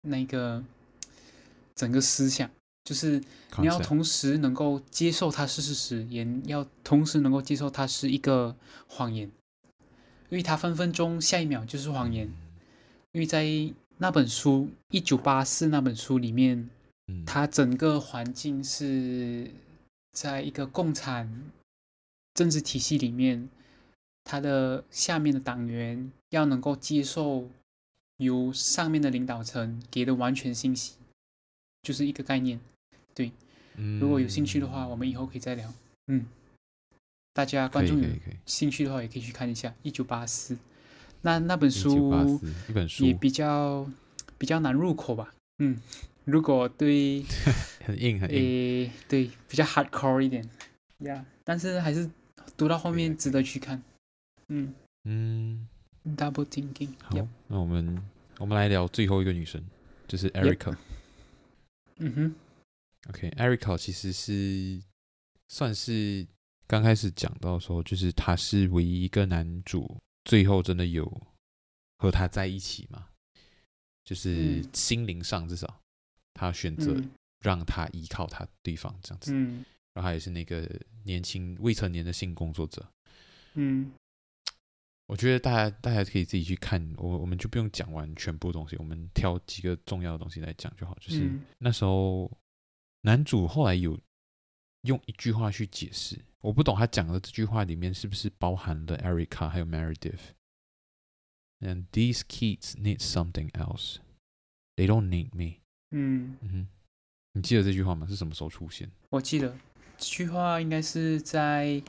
[0.03, 0.62] 那个
[1.74, 2.50] 整个思想。
[2.85, 3.18] 就是
[3.59, 8.55] 你要同时能够接受它是事实，也要同时能够接受它是一个
[8.87, 9.31] 谎言，
[10.29, 12.31] 因为它分分钟下一秒就是谎言。
[13.12, 13.44] 因为在
[13.96, 16.68] 那本书《一九八四》那本书里面，
[17.24, 19.50] 它整个环境是
[20.12, 21.50] 在一个共产
[22.35, 23.48] 政治体系里面，
[24.24, 27.48] 它的下面的党员要能够接受
[28.16, 30.94] 由上面的领导层给的完全信息，
[31.83, 32.59] 就是一个概念。
[33.14, 33.30] 对，
[34.00, 35.72] 如果有兴趣的话，我们以后可以再聊。
[36.09, 36.26] 嗯，
[37.33, 38.09] 大家观众有
[38.44, 40.54] 兴趣的话，也可以去看一下《一九八四》。
[41.24, 43.90] 那那本书一本书也比较
[44.37, 45.32] 比较难入口吧？
[45.58, 45.80] 嗯，
[46.24, 47.24] 如果对
[47.82, 50.44] 很硬很硬，诶，对，比较 hardcore 一点，
[50.98, 52.10] 呀、yeah，但是还是
[52.58, 53.82] 读到后面值得去看。
[54.48, 55.66] 嗯嗯
[56.04, 56.90] ，Double Thinking。
[57.02, 57.26] 好，yep.
[57.48, 58.02] 那我们
[58.38, 59.62] 我们来聊最后一个女生，
[60.06, 60.72] 就是 Erica。
[60.72, 60.76] Yep.
[61.96, 62.34] 嗯哼。
[63.08, 64.82] OK，Erica、okay, 其实是
[65.48, 66.26] 算是
[66.66, 71.04] 刚开始讲到说，就是她是唯一一个男主，最后真的有
[71.98, 73.08] 和他在一起吗？
[74.04, 75.80] 就是心灵上至少
[76.34, 76.94] 他选择
[77.40, 79.32] 让他依靠他对方这样子。
[79.34, 80.68] 嗯，然后他也是那个
[81.04, 82.87] 年轻未成年的性工作者。
[83.54, 83.92] 嗯，
[85.06, 90.96] 我觉得大家大家可以自己去看，我我们就不用讲完全部东西，我们挑几个重要的东西来讲就好。
[91.00, 92.30] 就是那时候。
[93.06, 94.00] 男主后来有
[94.85, 100.33] 用一句话去解释，我不懂他讲的这句话里面是不是包含了 Erica 还有 Meredith。
[101.61, 103.97] And these kids need something else.
[104.77, 105.61] They don't need me.
[105.90, 106.68] 嗯嗯，
[107.33, 108.07] 你记得这句话吗？
[108.07, 108.90] 是什么时候出现？
[109.11, 109.57] 我记得
[109.97, 111.83] 这句话应该是在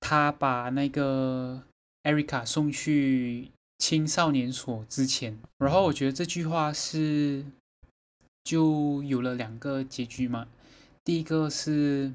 [0.00, 1.62] 他把那个
[2.04, 5.38] Erica 送去青少年所之前。
[5.58, 7.44] 然后我觉得这句话是
[8.44, 10.48] 就有了两个结局嘛。
[11.04, 12.12] 第一个是，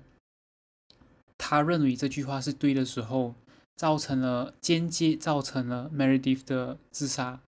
[1.37, 3.35] 他认为这句话是对的时候，
[3.75, 7.41] 造成了间接造成了 Meredith 的自杀，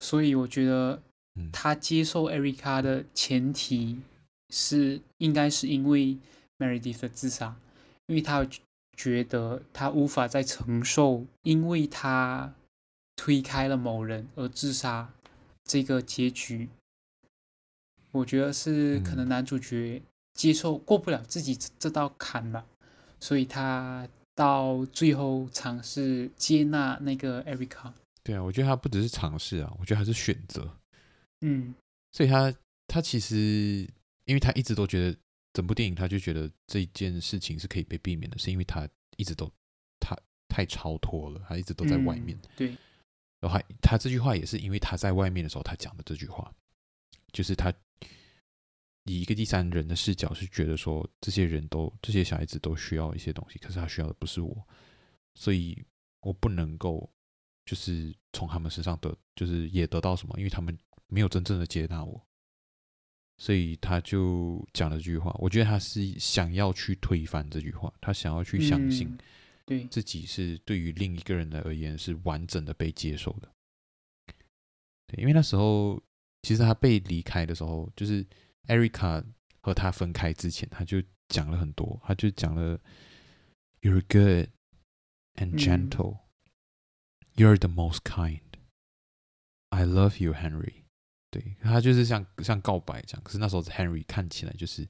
[0.00, 1.02] 所以我觉得
[1.52, 4.00] 他接受 Erica 的前提
[4.50, 6.18] 是应该是因为
[6.58, 7.56] Meredith 的自杀，
[8.06, 8.46] 因为他
[8.96, 12.54] 觉得他无法再承受，因为他
[13.16, 15.12] 推开了某人而自杀
[15.64, 16.68] 这个结局，
[18.10, 20.02] 我觉得是可能男主角。
[20.34, 22.64] 接受过不了自己这道坎吧，
[23.22, 27.92] 所以他到最后尝试接纳那个 Erica。
[28.24, 30.68] 对啊，我觉得他不只是尝试啊，我觉得他是选择。
[31.40, 31.72] 嗯，
[32.10, 32.52] 所以他
[32.88, 33.88] 他其实，
[34.24, 35.16] 因为他一直都觉得
[35.52, 39.48] 整部电影，他就觉得这件事情是可以被避免的，是因为他一直都
[40.00, 42.36] 他太超脱了，他一直都在外面。
[42.36, 42.76] 嗯、对，
[43.38, 46.52] 然后他这句话也是因为他在外面的时候，他讲的这句话，
[47.32, 47.72] 就是他。
[49.04, 54.64] 以一个第三人的视角，是觉得说，这些人都这些小孩子都需要一些东西，可是他需要的不是我，
[55.34, 55.84] 所以
[56.20, 57.12] 我不能够
[57.64, 62.24] 就是从他们身上得，就是也得到什么，因为他们没有真正的接纳我，
[63.38, 65.34] 所以他就讲了这句话。
[65.40, 69.18] 我觉得他是想要去推翻这句话，他想要去相信，
[69.66, 73.52] 对自己是对于另一个人的而言是完整的被接受的。
[75.08, 76.00] 对，因为那时候
[76.42, 78.24] 其实他被离开的时候，就是。
[78.66, 79.24] Erica
[79.60, 82.80] 和他分开之前，他就讲了很多，他就讲了
[83.80, 84.50] "You're good
[85.34, 86.18] and gentle,、嗯、
[87.36, 88.40] You're the most kind.
[89.70, 90.84] I love you, Henry."
[91.30, 93.22] 对，他就是像像告白这样。
[93.24, 94.86] 可是那时候 Henry 看起来就是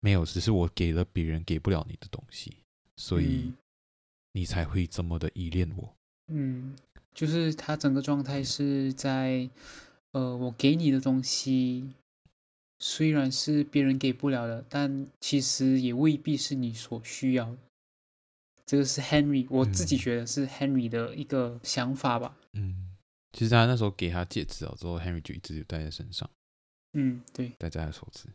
[0.00, 2.56] 没有，只是我给了别人给不了你的东西，
[2.96, 3.52] 所以
[4.32, 5.94] 你才会这么的依恋我。
[6.28, 6.74] 嗯，
[7.12, 9.48] 就是他整个状态是在
[10.12, 11.92] 呃，我给你的东西。
[12.80, 17.58] 虽然是别人给不了的，但其实也未必是你所需要的。
[18.64, 22.36] 这个是 Henry，我自己觉得是 Henry 的一个想法吧。
[22.52, 22.94] 嗯，
[23.32, 26.28] 其实他那时候给他戒指了之后，Henry 就一直就戴在身上。
[26.92, 28.28] 嗯，对，戴在他手指，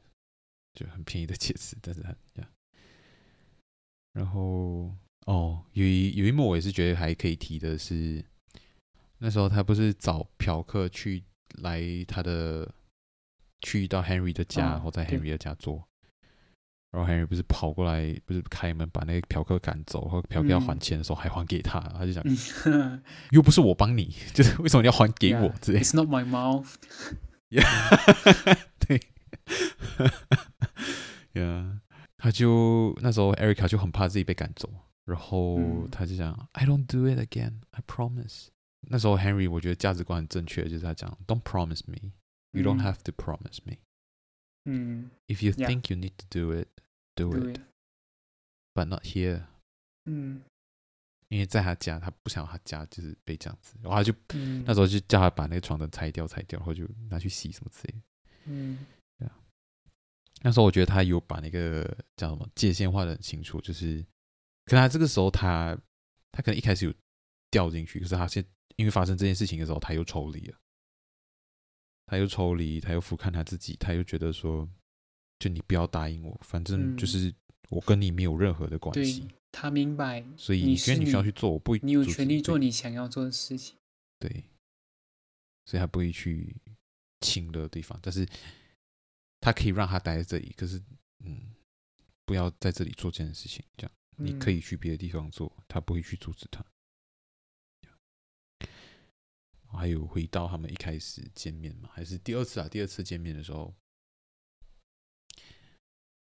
[0.73, 2.51] 就很便宜的戒指，但是他这样。
[4.11, 4.93] 然后
[5.25, 8.25] 哦，有一有一幕我也是觉得还可以提的是，
[9.19, 11.23] 那时候他不是找嫖客去
[11.61, 12.69] 来他的。
[13.63, 15.87] 去到 Henry 的家，然后在 Henry 的家做，
[16.91, 22.23] 然后 Henry 不是跑过来，不是开门把那个嫖客赶走，然后嫖客要还钱的时候还还给他，他就讲，
[22.65, 25.49] 嗯、 又不是我帮你， 就是为什么你要还给我？
[25.61, 26.75] 之类 It's not my mouth。
[28.79, 28.99] 对，
[31.33, 31.81] 呀，
[32.17, 34.69] 他就那时候 Erica 就很怕自己被赶走，
[35.05, 35.59] 然后
[35.91, 38.47] 他就讲、嗯、I don't do it again, I promise。
[38.89, 42.11] 那时候 Henry 我觉得价值观很正确，就是他讲 Don't promise me,
[42.53, 43.77] you don't have to promise me。
[44.65, 46.67] 嗯，If you think you need to do it。
[47.15, 47.59] Do it,
[48.73, 49.45] but not here.
[50.05, 50.41] 嗯，
[51.27, 58.01] 因为在他家，他不想他家就是被这样子，然后他就、嗯、那时候就叫他把那个床单拆掉，拆掉，然后就拿去洗什么之类的。
[58.45, 58.79] 嗯，
[59.19, 59.39] 对啊。
[60.41, 61.83] 那时候我觉得他有把那个
[62.17, 64.03] 叫什么界限画的很清楚，就是，
[64.65, 65.77] 可能他这个时候他
[66.31, 66.93] 他可能一开始有
[67.51, 68.43] 掉进去，可是他现
[68.77, 70.57] 因为发生这件事情的时候，他又抽离了，
[72.05, 74.69] 他又抽离，他又俯瞰他自己，他又觉得说。
[75.39, 77.33] 就你不要答应我，反正就是
[77.67, 79.21] 我跟你没有任何的关系。
[79.21, 83.75] 对，他明白，所以你觉得你需要去做，我不会，你有权利做你想要做的事情。
[84.19, 84.45] 对，
[85.65, 86.55] 所以他不会去
[87.19, 88.25] 亲的地方，但是
[89.41, 90.53] 他可以让他待在这里。
[90.55, 90.81] 可是，
[91.25, 91.53] 嗯，
[92.25, 93.65] 不要在这里做这件事情。
[93.75, 96.63] 这样，你可以去别的地方做，他不会去阻止他。
[99.77, 102.67] 还有回到他们一开始见面嘛，还是第二次啊？
[102.67, 103.73] 第二次见面的时候。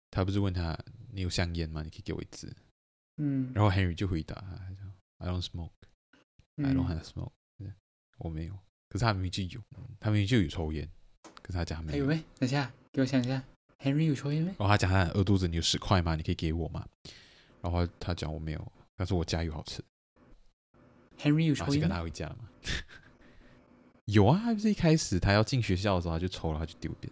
[0.09, 0.75] 他不是问他，
[1.11, 1.83] 你有香烟吗？
[1.83, 2.51] 你可以给我一支。
[3.17, 4.57] 嗯，然后 Henry 就回答他
[5.19, 5.73] ：“I don't smoke,
[6.55, 7.33] I don't have smoke。
[8.17, 8.57] ”我没有，
[8.89, 9.61] 可是他明明就有，
[9.99, 10.89] 他明明就有抽烟，
[11.43, 12.09] 可是他讲他没有。
[12.09, 13.43] 哎，等下，给我想一下
[13.79, 14.47] ，Henry 有抽烟没？
[14.47, 16.15] 然后他讲他饿肚子，你有十块吗？
[16.15, 16.87] 你可以给我吗？
[17.61, 19.83] 然后他讲我没有，但是我家有好吃。
[21.19, 22.49] Henry 有抽烟，跟他回家吗？
[24.07, 27.09] 有啊，他不是一开始他要进学校的时候他就抽了，他就丢掉。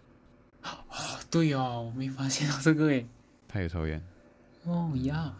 [0.62, 3.06] 哦，对哦，我没发现到这个诶。
[3.46, 4.02] 他有抽烟。
[4.64, 5.34] 哦呀，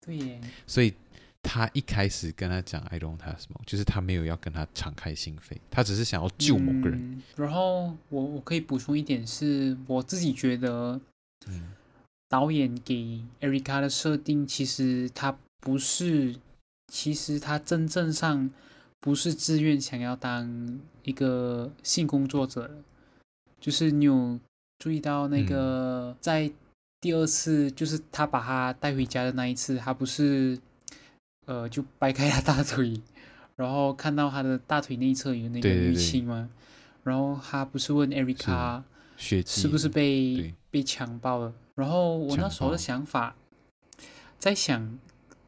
[0.00, 0.40] 对耶。
[0.66, 0.94] 所以
[1.42, 6.98] 他一开始跟他讲 “I don't have smoke”，就是他没有要跟他敞开心扉，他只是想要救某个人。
[6.98, 11.00] 嗯、然后我我可以补充一点是，我自己觉得，
[11.48, 11.72] 嗯，
[12.28, 16.36] 导演给 Erica 的设定，其实他不是，
[16.86, 18.48] 其实他真正上
[19.02, 22.70] 不是自愿想要当一个性工作者，
[23.60, 24.40] 就是你有。
[24.78, 26.50] 注意到那个，在
[27.00, 30.58] 第二次，就是他把他带回家的那一次，他不是，
[31.46, 33.00] 呃，就掰开他大腿，
[33.54, 36.50] 然后看到他的大腿内侧有那个淤青吗？
[37.04, 38.82] 然后他不是问 Erica
[39.16, 41.54] 是不是被被强暴了？
[41.76, 43.36] 然后我那时候的想法，
[44.40, 44.98] 在想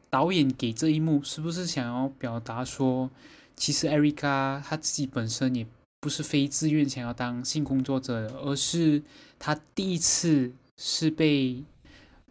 [0.09, 3.09] 导演给这一幕是不是想要表达说，
[3.55, 5.65] 其实 Erica 他自己本身也。
[6.01, 9.01] 不是非自愿想要当性工作者，而是
[9.39, 11.63] 他第一次是被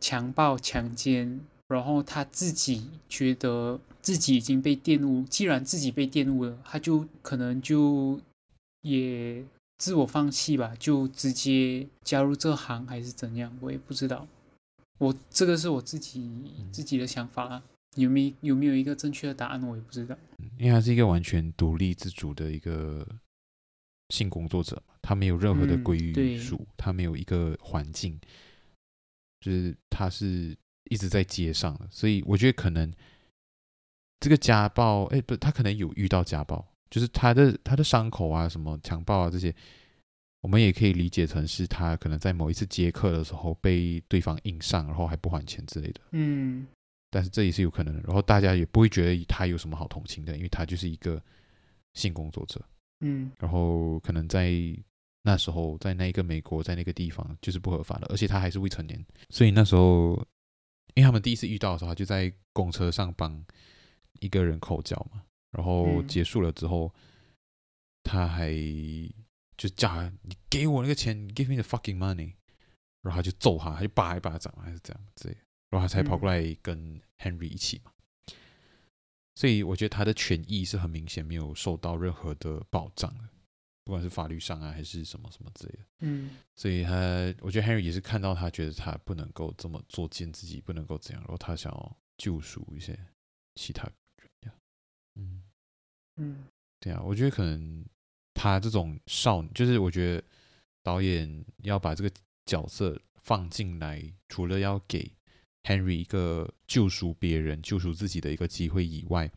[0.01, 5.25] 强暴、强奸，然后他自己觉得自己已经被玷污。
[5.29, 8.21] 既然自己被玷污了，他就可能就
[8.83, 9.45] 也
[9.79, 14.29] 自我放弃吧，就直接加入这行还是怎样，我也不知道。
[14.99, 16.31] 我这个是我自己
[16.71, 17.63] 自己的想法啊，
[17.95, 20.17] 有没有，有没有一个正确的答案，我也不知道。
[20.59, 23.07] 因为他是一个完全独立自主的一个。
[24.11, 25.99] 性工作者嘛，他没有任何的归
[26.39, 28.21] 属，嗯、他没有一个环境，
[29.41, 30.55] 就是他是
[30.91, 32.93] 一直在街上的，所以我觉得可能
[34.21, 39.53] 这个家暴，哎，不，他可能有遇到家暴，就是他的他的伤口啊，什么强暴啊这些，
[40.43, 46.67] 我们也可以理解成是他可能在某一次接客的时候被对方硬上，然后还不还钱之类的，嗯，
[47.15, 51.23] 但是这也是有可能的，然后大家也不会觉得他有什么好同情的，因为他就是一个
[51.93, 52.61] 性工作者。
[52.99, 54.51] 嗯，然后可能在
[55.23, 60.15] 那时候，在那一个美国，在那个地方就是不合法的，而且他还是未成年，所以那时候，
[60.95, 63.41] 因为他们第一次遇到的时候，他就在公车上帮
[64.19, 65.23] 一个人口交嘛，
[65.53, 67.01] 然后结束了之后，嗯、
[68.03, 68.53] 他还
[69.57, 72.33] 就叫他你给我那个钱，give me the fucking money，
[73.03, 75.37] 然后他就揍他，他就扒一巴掌还是这样子，
[75.75, 77.91] 然后他才跑过来跟 Henry 一起嘛。
[79.35, 83.29] 所以我觉得他的权益是很明显没有受到任何的保障的，
[83.83, 85.79] 不管是法律上啊还是什么什么之类的。
[85.99, 92.97] 嗯，所以他我觉得 Henry 也是看到他觉得他不能够这么作践自己，不能够这样，然后他想要救赎一些
[93.57, 93.83] 其他
[94.19, 94.53] 人。
[95.17, 95.43] 嗯
[96.15, 96.45] 嗯，
[96.79, 97.85] 对啊，我觉得可能
[98.35, 100.23] 他这种少女，就是我觉得
[100.85, 102.17] 导演要把这个
[102.47, 105.11] 角色放进来，除了要给。
[105.65, 109.31] Henry 一个救赎别人、救赎自己的一个机会以外，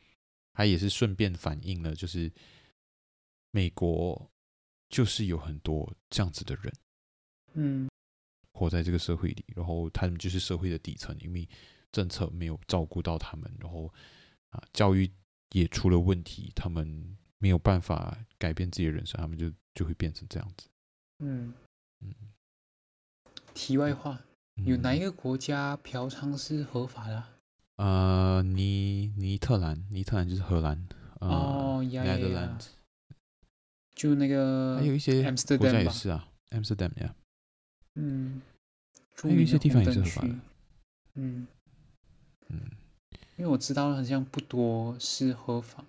[0.54, 2.32] 他也是顺便反映了，就是
[3.52, 4.30] 美国
[4.90, 6.74] 就是有很多这样子的人。
[7.54, 7.90] 嗯，
[8.52, 11.48] 活在这个社会里，然后他们就是社会的底层，因为
[11.92, 13.92] 政策没有照顾到他们，然后
[14.50, 15.10] 啊，教育
[15.52, 20.68] 也出了问题，他们没有办法改变自己的人生，他们就就会变成这样子。
[21.20, 21.54] 嗯
[22.02, 22.14] 嗯。
[23.54, 27.24] 题外话，嗯、有哪一个国家嫖娼是合法的？
[27.78, 30.88] 呃，尼尼特兰，尼特兰就是荷兰。
[31.20, 32.58] 哦，呀呀呀。
[33.96, 35.24] 就那个，还有一些
[35.58, 37.16] 国家也是啊，Amsterdam 呀。
[37.96, 38.42] 嗯，
[39.16, 40.36] 还有一些地方也是合法的。
[41.16, 41.48] 嗯
[42.50, 42.62] 嗯，
[43.38, 45.84] 因为我知道好像不多是合法。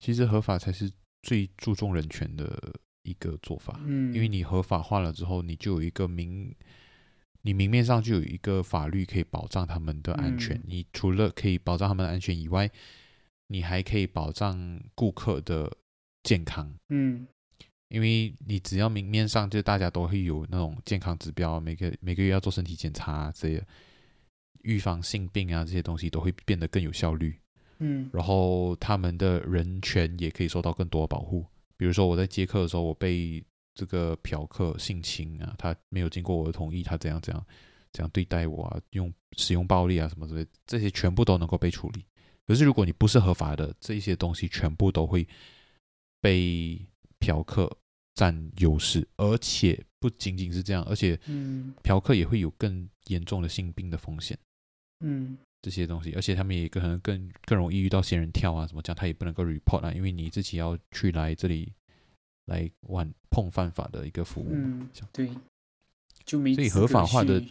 [0.00, 0.92] 其实合法才是
[1.22, 3.80] 最注重人权的一个做法。
[3.84, 6.54] 嗯，因为你合法化了之后，你就有一个明，
[7.42, 10.56] 你明面上就有一个法律可以保障他们的安全。
[10.56, 12.70] 嗯，你除了可以保障他们的安全以外，
[13.46, 15.76] 你还可以保障顾客的
[16.22, 16.74] 健康。
[16.88, 17.26] 嗯。
[17.88, 23.66] 因为你只要明面上就大家都会有那种健康指标，每个每个月要做身体检查啊，这些
[24.60, 27.34] 预防性病啊这些东西都会变得更有效率。
[27.78, 31.46] 嗯，然后他们的人权也可以受到更多的保护。
[31.78, 33.42] 比如说我在接客的时候，我被
[33.78, 37.46] 这个嫖客性侵啊，他没有经过我的同意，他怎样怎样
[37.92, 42.04] 怎样对待我啊，用使用暴力啊什么之类，这些全部都能够被处理。
[42.46, 45.26] 可是如果你不是合法的，这些东西全部都会
[46.20, 46.84] 被。
[47.20, 47.68] 嫖客
[48.14, 54.38] 占优势，而且不仅仅是这样，而且，嗯，嫖客也会有更严重的性病的风险，
[55.00, 61.72] 嗯，这些东西，而且他们也可能更更容易遇到仙人跳啊，什么这样，他也不能够 report 啊，因为你自己要去来这里
[62.48, 65.30] 来玩碰犯法的一个服务，嗯，对，
[66.24, 67.42] 就没，所以合法化的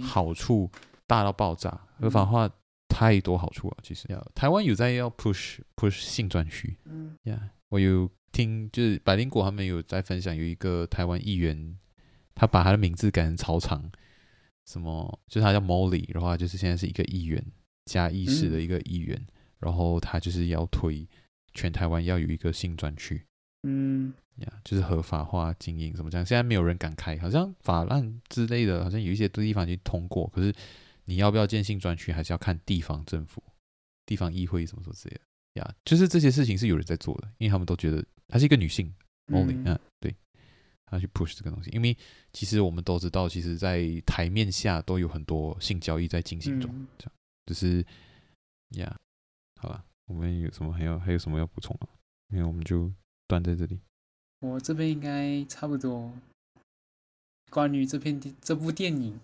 [0.00, 0.70] 好处
[1.06, 2.48] 大到爆炸，合法化
[2.88, 4.06] 太多好处了，其实。
[4.10, 4.24] 要。
[4.34, 8.08] 台湾有在要 push push 性专区，嗯，呀，我有。
[8.34, 11.78] 听，就是百灵果他们有在分享，有一个台湾议员，
[12.34, 13.88] 他把他的名字改成超长，
[14.66, 17.40] 什么就是他叫 Molly，然后他就是现在是一个议员，
[17.84, 19.26] 嘉义市的一个议员，嗯、
[19.60, 21.06] 然后他就是要推
[21.52, 23.24] 全台湾要有一个性专区，
[23.64, 30.54] 嗯，呀，就是合法化经营什么这样，现在没有人敢开，好像法案之类的，好像有一些地方已经通过，可是
[31.04, 33.42] 你要不要建性专区，还是要看地方政府、
[34.06, 38.04] 地方议会什么什么之类的，呀，就是这些事情是有人在做的，因为他们都觉得。
[38.26, 38.92] 她是一个女性
[39.26, 40.12] ，Molly，嗯，对，
[40.86, 41.94] 她去 push 这个东西，因为
[42.32, 47.12] 其实我们都知道，其实，在台面下都有很多性交易在进行中，嗯、这样，
[47.44, 47.84] 就是，
[48.70, 48.98] 呀，
[49.60, 51.88] 好了，我们有什么还要还有什么要补充吗？
[52.28, 52.90] 没有，我们就
[53.40, 53.80] 断在这里。
[54.40, 56.12] 我这边应该差不多，
[57.50, 59.18] 关于这片这部电影，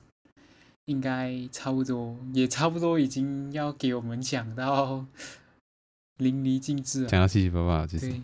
[0.87, 5.07] 应该差不多，也差不多已经要给我们讲到
[6.19, 8.21] 淋漓尽致了，讲到七七八八，其实。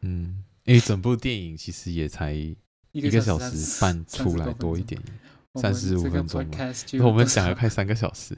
[0.00, 5.00] 嗯，因为整部电影其实也才一个小时半出来多一点，
[5.54, 6.58] 三十五分钟嘛。
[7.02, 8.36] 我们讲了快三个小时，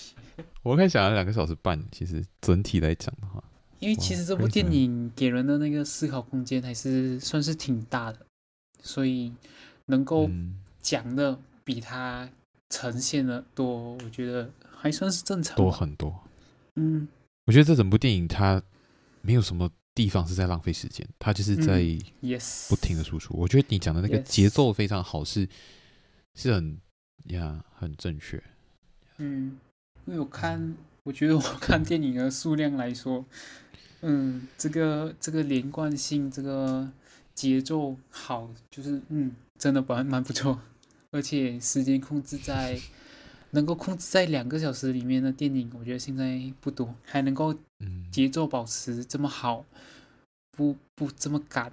[0.62, 1.82] 我们开讲了两个小时半。
[1.90, 3.42] 其实整体来讲的话，
[3.78, 8.26] 因为其实这部电影给人的那个思考空间还是算是挺大的，
[8.82, 9.32] 所以
[9.86, 10.28] 能够
[10.80, 12.28] 讲的比它
[12.70, 15.56] 呈现的多，我觉得还算是正常。
[15.56, 16.18] 多很多。
[16.76, 17.08] 嗯，
[17.46, 18.62] 我觉得这整部电影它
[19.22, 19.70] 没有什么。
[19.94, 21.82] 地方是在浪费时间，它就是在
[22.68, 23.34] 不停的输出。
[23.34, 25.48] 嗯、我觉得你讲的那个节奏非常好，是
[26.36, 26.78] 是很
[27.24, 28.40] 呀很正确。
[29.16, 29.58] 嗯，
[30.04, 33.24] 因为我看，我觉得我看电影的数量来说，
[34.00, 36.88] 嗯，这个这个连贯性，这个
[37.34, 40.60] 节奏好，就是嗯，真的蛮蛮不错。
[41.10, 42.78] 而且时间控制在
[43.50, 47.54] 能够控制在两个小时里面的电影，我觉得现在不多，还能够
[48.10, 49.64] 节奏保持这么好。
[50.50, 51.72] 不不这么赶，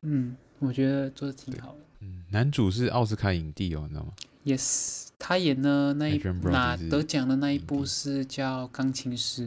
[0.00, 1.78] 嗯，我觉得做的挺好的。
[2.00, 4.12] 嗯，男主是奥斯卡影帝哦，你知道吗
[4.44, 9.46] ？Yes，他演的那一拿得奖的那一部是叫《钢琴师》，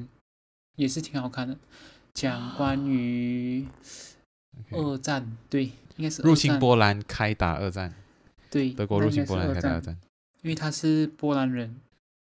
[0.77, 1.57] 也是挺好看的，
[2.13, 3.65] 讲关于
[4.71, 5.65] 二战.对，
[5.97, 7.93] 应该是入侵波兰开打二战，
[8.49, 9.97] 对，德国入侵波兰开打二战，
[10.41, 11.75] 因为他是波兰人，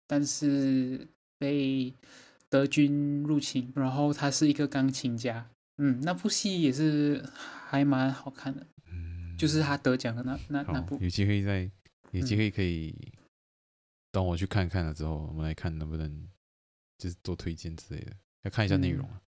[0.08, 1.08] 但是
[1.38, 1.94] 被
[2.50, 5.48] 德军入侵，然后他是一个钢琴家。
[5.78, 7.22] 嗯，那部戏也是
[7.68, 10.98] 还蛮好看的，嗯，就是他得奖的那那那部。
[11.02, 11.70] 有机会再，
[12.12, 12.96] 有机会可以
[14.10, 16.30] 等我去看看了之后，我们来看能不能
[16.98, 18.14] 就是做推荐之类的，
[18.44, 19.06] 要看一下内容。
[19.06, 19.20] 嗯、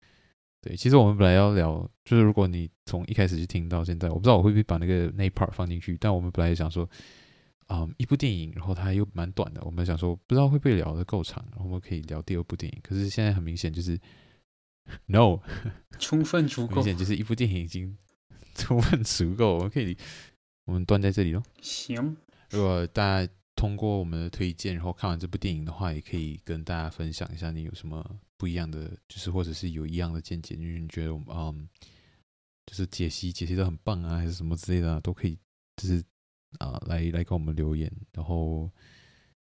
[0.61, 6.89] 对，其实我们本来要聊，就是如果你从一开始就听到现在，我不知道我会不会把那个那一 part 放进去，但我们本来想说，
[7.69, 12.79] 嗯，一部电影，然后它又蛮短的，我们想说不知道会不会聊的够长，然后我们可以聊第二部电影。
[12.83, 13.99] 可是现在很明显就是。
[15.07, 15.41] No，
[15.99, 17.99] 充分足够，明显就是一部电影已经
[18.55, 19.97] 充分足够，我们可以，
[20.65, 21.43] 我们断在这里喽。
[21.61, 22.17] 行，
[22.51, 31.69] 如果大家通过我们的推荐，然后看完这部电影的话，也可以跟大家分享一下你有什么不一样的，就是或者是有一样的见解，就是你觉得我们嗯，
[32.67, 35.39] 就是解析解析的很棒啊，还是什么之类的，啊，都可以，
[35.77, 36.03] 就是
[36.59, 37.91] 啊，来来跟我们留言。
[38.13, 38.71] 然后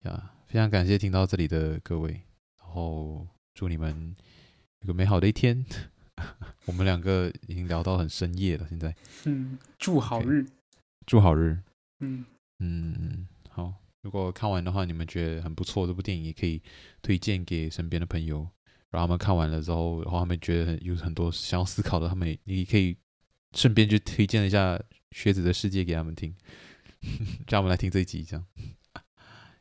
[0.03, 2.11] 呀，非常感谢听到这里的各位，
[2.59, 4.15] 然后祝你们
[4.81, 5.65] 有个美好的一天。
[6.65, 8.95] 我们两个已经聊到很深夜了，现在。
[9.25, 10.49] 嗯，祝好日，okay.
[11.05, 11.59] 祝好日。
[11.99, 12.25] 嗯
[12.59, 13.73] 嗯，好。
[14.01, 16.61] 如果看完的话，你们觉得很不错，这部电影也可以
[17.01, 18.49] 推荐给身边的朋友。
[18.91, 22.97] 然后他们看完了之后，然后他们觉得有很多想要思考的，他们你可以
[23.53, 24.75] 顺便就推荐一下
[25.11, 26.35] 《靴子的世界》给他们听。
[27.47, 28.45] 让我们来听这一集，这样。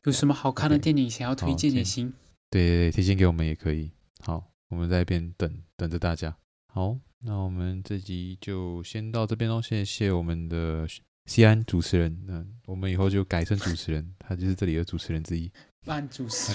[0.04, 2.12] 有什么好看的电影想要推荐也行。
[2.48, 3.90] 对对对，推荐给我们也可以。
[4.20, 6.36] 好，我们在一边等等着大家。
[6.68, 9.60] 好，那我们这集就先到这边喽。
[9.60, 10.86] 谢谢我们的
[11.26, 15.50] 西安主持人，那我们以后就改成主持人，他就是这里的主持人之一。
[15.84, 16.52] 慢主持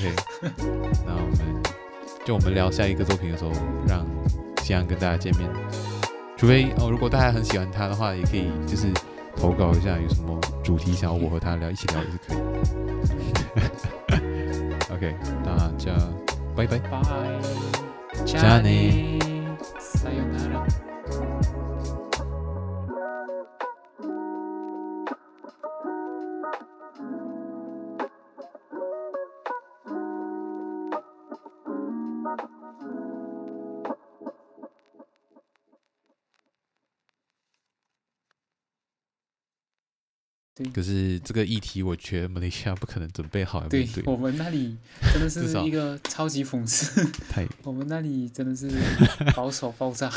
[1.05, 1.63] 那我们
[2.25, 3.51] 就我们聊下一个作品的时候，
[3.87, 4.05] 让
[4.61, 5.49] 西安跟大家见面。
[6.37, 8.87] 除非哦，如果大家很喜欢他的话，也可以就是
[9.35, 12.37] 投稿一下，有什么主题想要我和他聊，一起聊也是可以。
[14.93, 15.91] OK，大家
[16.55, 16.99] 拜拜，拜，
[18.25, 18.61] 加
[40.61, 40.69] 内。
[40.71, 43.67] 可是这个议题，我觉得马来西亚不可能准备好。
[43.67, 44.77] 对，对我们那里
[45.13, 47.03] 真的是 一个超级讽刺。
[47.29, 48.69] 太， 我们那里真的是
[49.35, 50.11] 保守爆炸，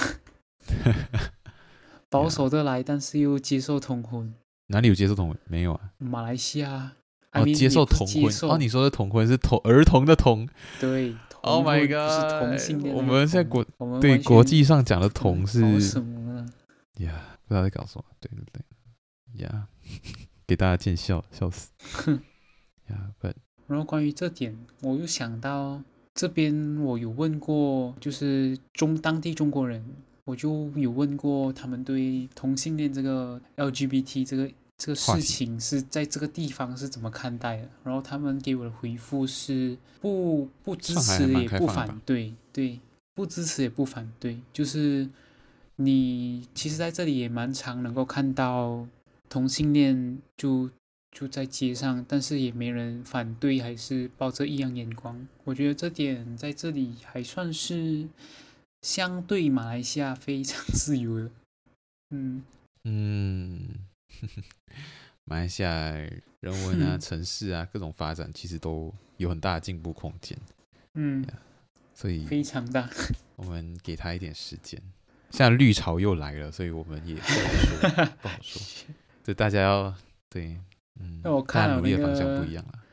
[2.08, 4.32] 保守的来，但是又接受同婚。
[4.68, 5.38] 哪里有接受同婚？
[5.46, 5.80] 没有啊。
[5.98, 6.92] 马来西亚
[7.32, 10.48] 哦，接受同婚哦，你说的同婚是同儿童的同。
[10.80, 11.14] 对。
[11.46, 12.10] Oh my god！
[12.10, 12.94] 是同性恋。
[12.94, 13.62] 我们在国
[14.00, 16.46] 对国际上讲的同是什么呢？
[17.00, 18.04] 呀，不知道在搞什么。
[18.18, 19.68] 对对对，呀。
[20.46, 21.70] 给大家见笑，笑死！
[21.94, 22.20] 哼
[22.88, 23.28] 呀， 不。
[23.66, 25.82] 然后关于这点，我又想到
[26.14, 29.82] 这边，我有问过，就是中当地中国人，
[30.26, 37.68] 我就有问过他们对同性恋这个 LGBT 这个这个事情是在这个地方是怎么看待的。
[37.82, 42.78] 然后他们给我的回复是不不支持也不反对，对，
[43.14, 45.08] 不支持也不反对，就是
[45.76, 48.86] 你其实在这里也蛮常能够看到。
[49.34, 50.70] 同性恋就
[51.10, 55.26] 就在街上，但是也没人反对，还是抱着异样眼光。
[55.42, 58.08] 我觉得这点在这里还算是
[58.82, 61.28] 相对马来西亚非常自由的。
[62.10, 62.44] 嗯
[62.86, 63.60] 嗯，
[65.26, 65.70] 马来西亚
[66.38, 70.38] 人文啊、 城市啊各种发展，其实都有很大的进步空间。
[70.94, 71.26] 嗯，
[71.92, 72.88] 所以非常大。
[73.34, 74.80] 我们给他一点时间。
[75.30, 77.28] 现在绿潮又来了，所以我们也不好
[77.58, 78.94] 说，不好说。
[79.24, 79.94] 就大家要
[80.28, 80.60] 对，
[81.00, 82.84] 嗯，那我看了那个，努力的方向不一样了。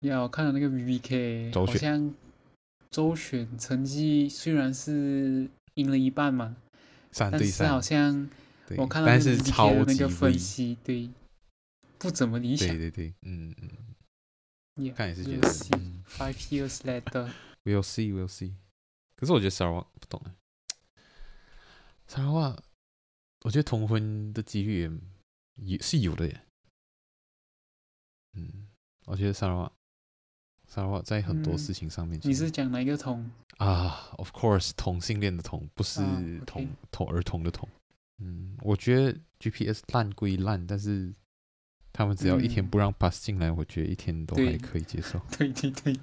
[0.00, 2.14] 呀，我看了那个 VVK，好像
[2.90, 6.56] 周选成绩虽然是赢了一半嘛，
[7.12, 8.30] 三对三，但是好像
[8.78, 11.10] 我看到那个 VVK 的那个分析，对，
[11.98, 12.68] 不怎么理想。
[12.68, 13.70] 对对对，嗯嗯。
[14.76, 15.48] Yeah, 看也是觉得。
[15.48, 17.30] Five years later,
[17.64, 18.54] we'll see, we'll see。
[19.16, 20.34] 可是我觉得沙拉瓦不懂啊，
[22.08, 22.62] 沙拉瓦，
[23.42, 24.90] 我觉得同婚的几率也。
[25.56, 26.42] 也是有的耶，
[28.34, 28.68] 嗯，
[29.06, 29.72] 我觉得沙拉瓦，
[30.66, 36.00] 沙拉瓦在很多事情上面，嗯，你是讲哪一个同啊？Of course，同性恋的同，不是
[36.46, 37.68] 同同儿童的同。
[38.18, 41.12] 嗯，我觉得 GPS 烂归烂，但是
[41.92, 45.20] 他们只要一天不让 pass 进来，嗯，我觉得一天都还可以接受。
[45.36, 45.96] 对对对，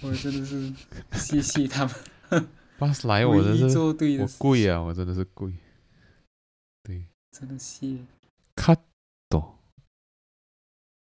[0.00, 0.72] 我真的是
[1.12, 1.94] 谢谢他们。
[2.78, 3.92] pass 来，我真的是我
[4.38, 5.54] 跪啊，我真的是跪。
[6.82, 7.06] 对。
[7.30, 7.98] 真的谢
[8.68, 8.93] hat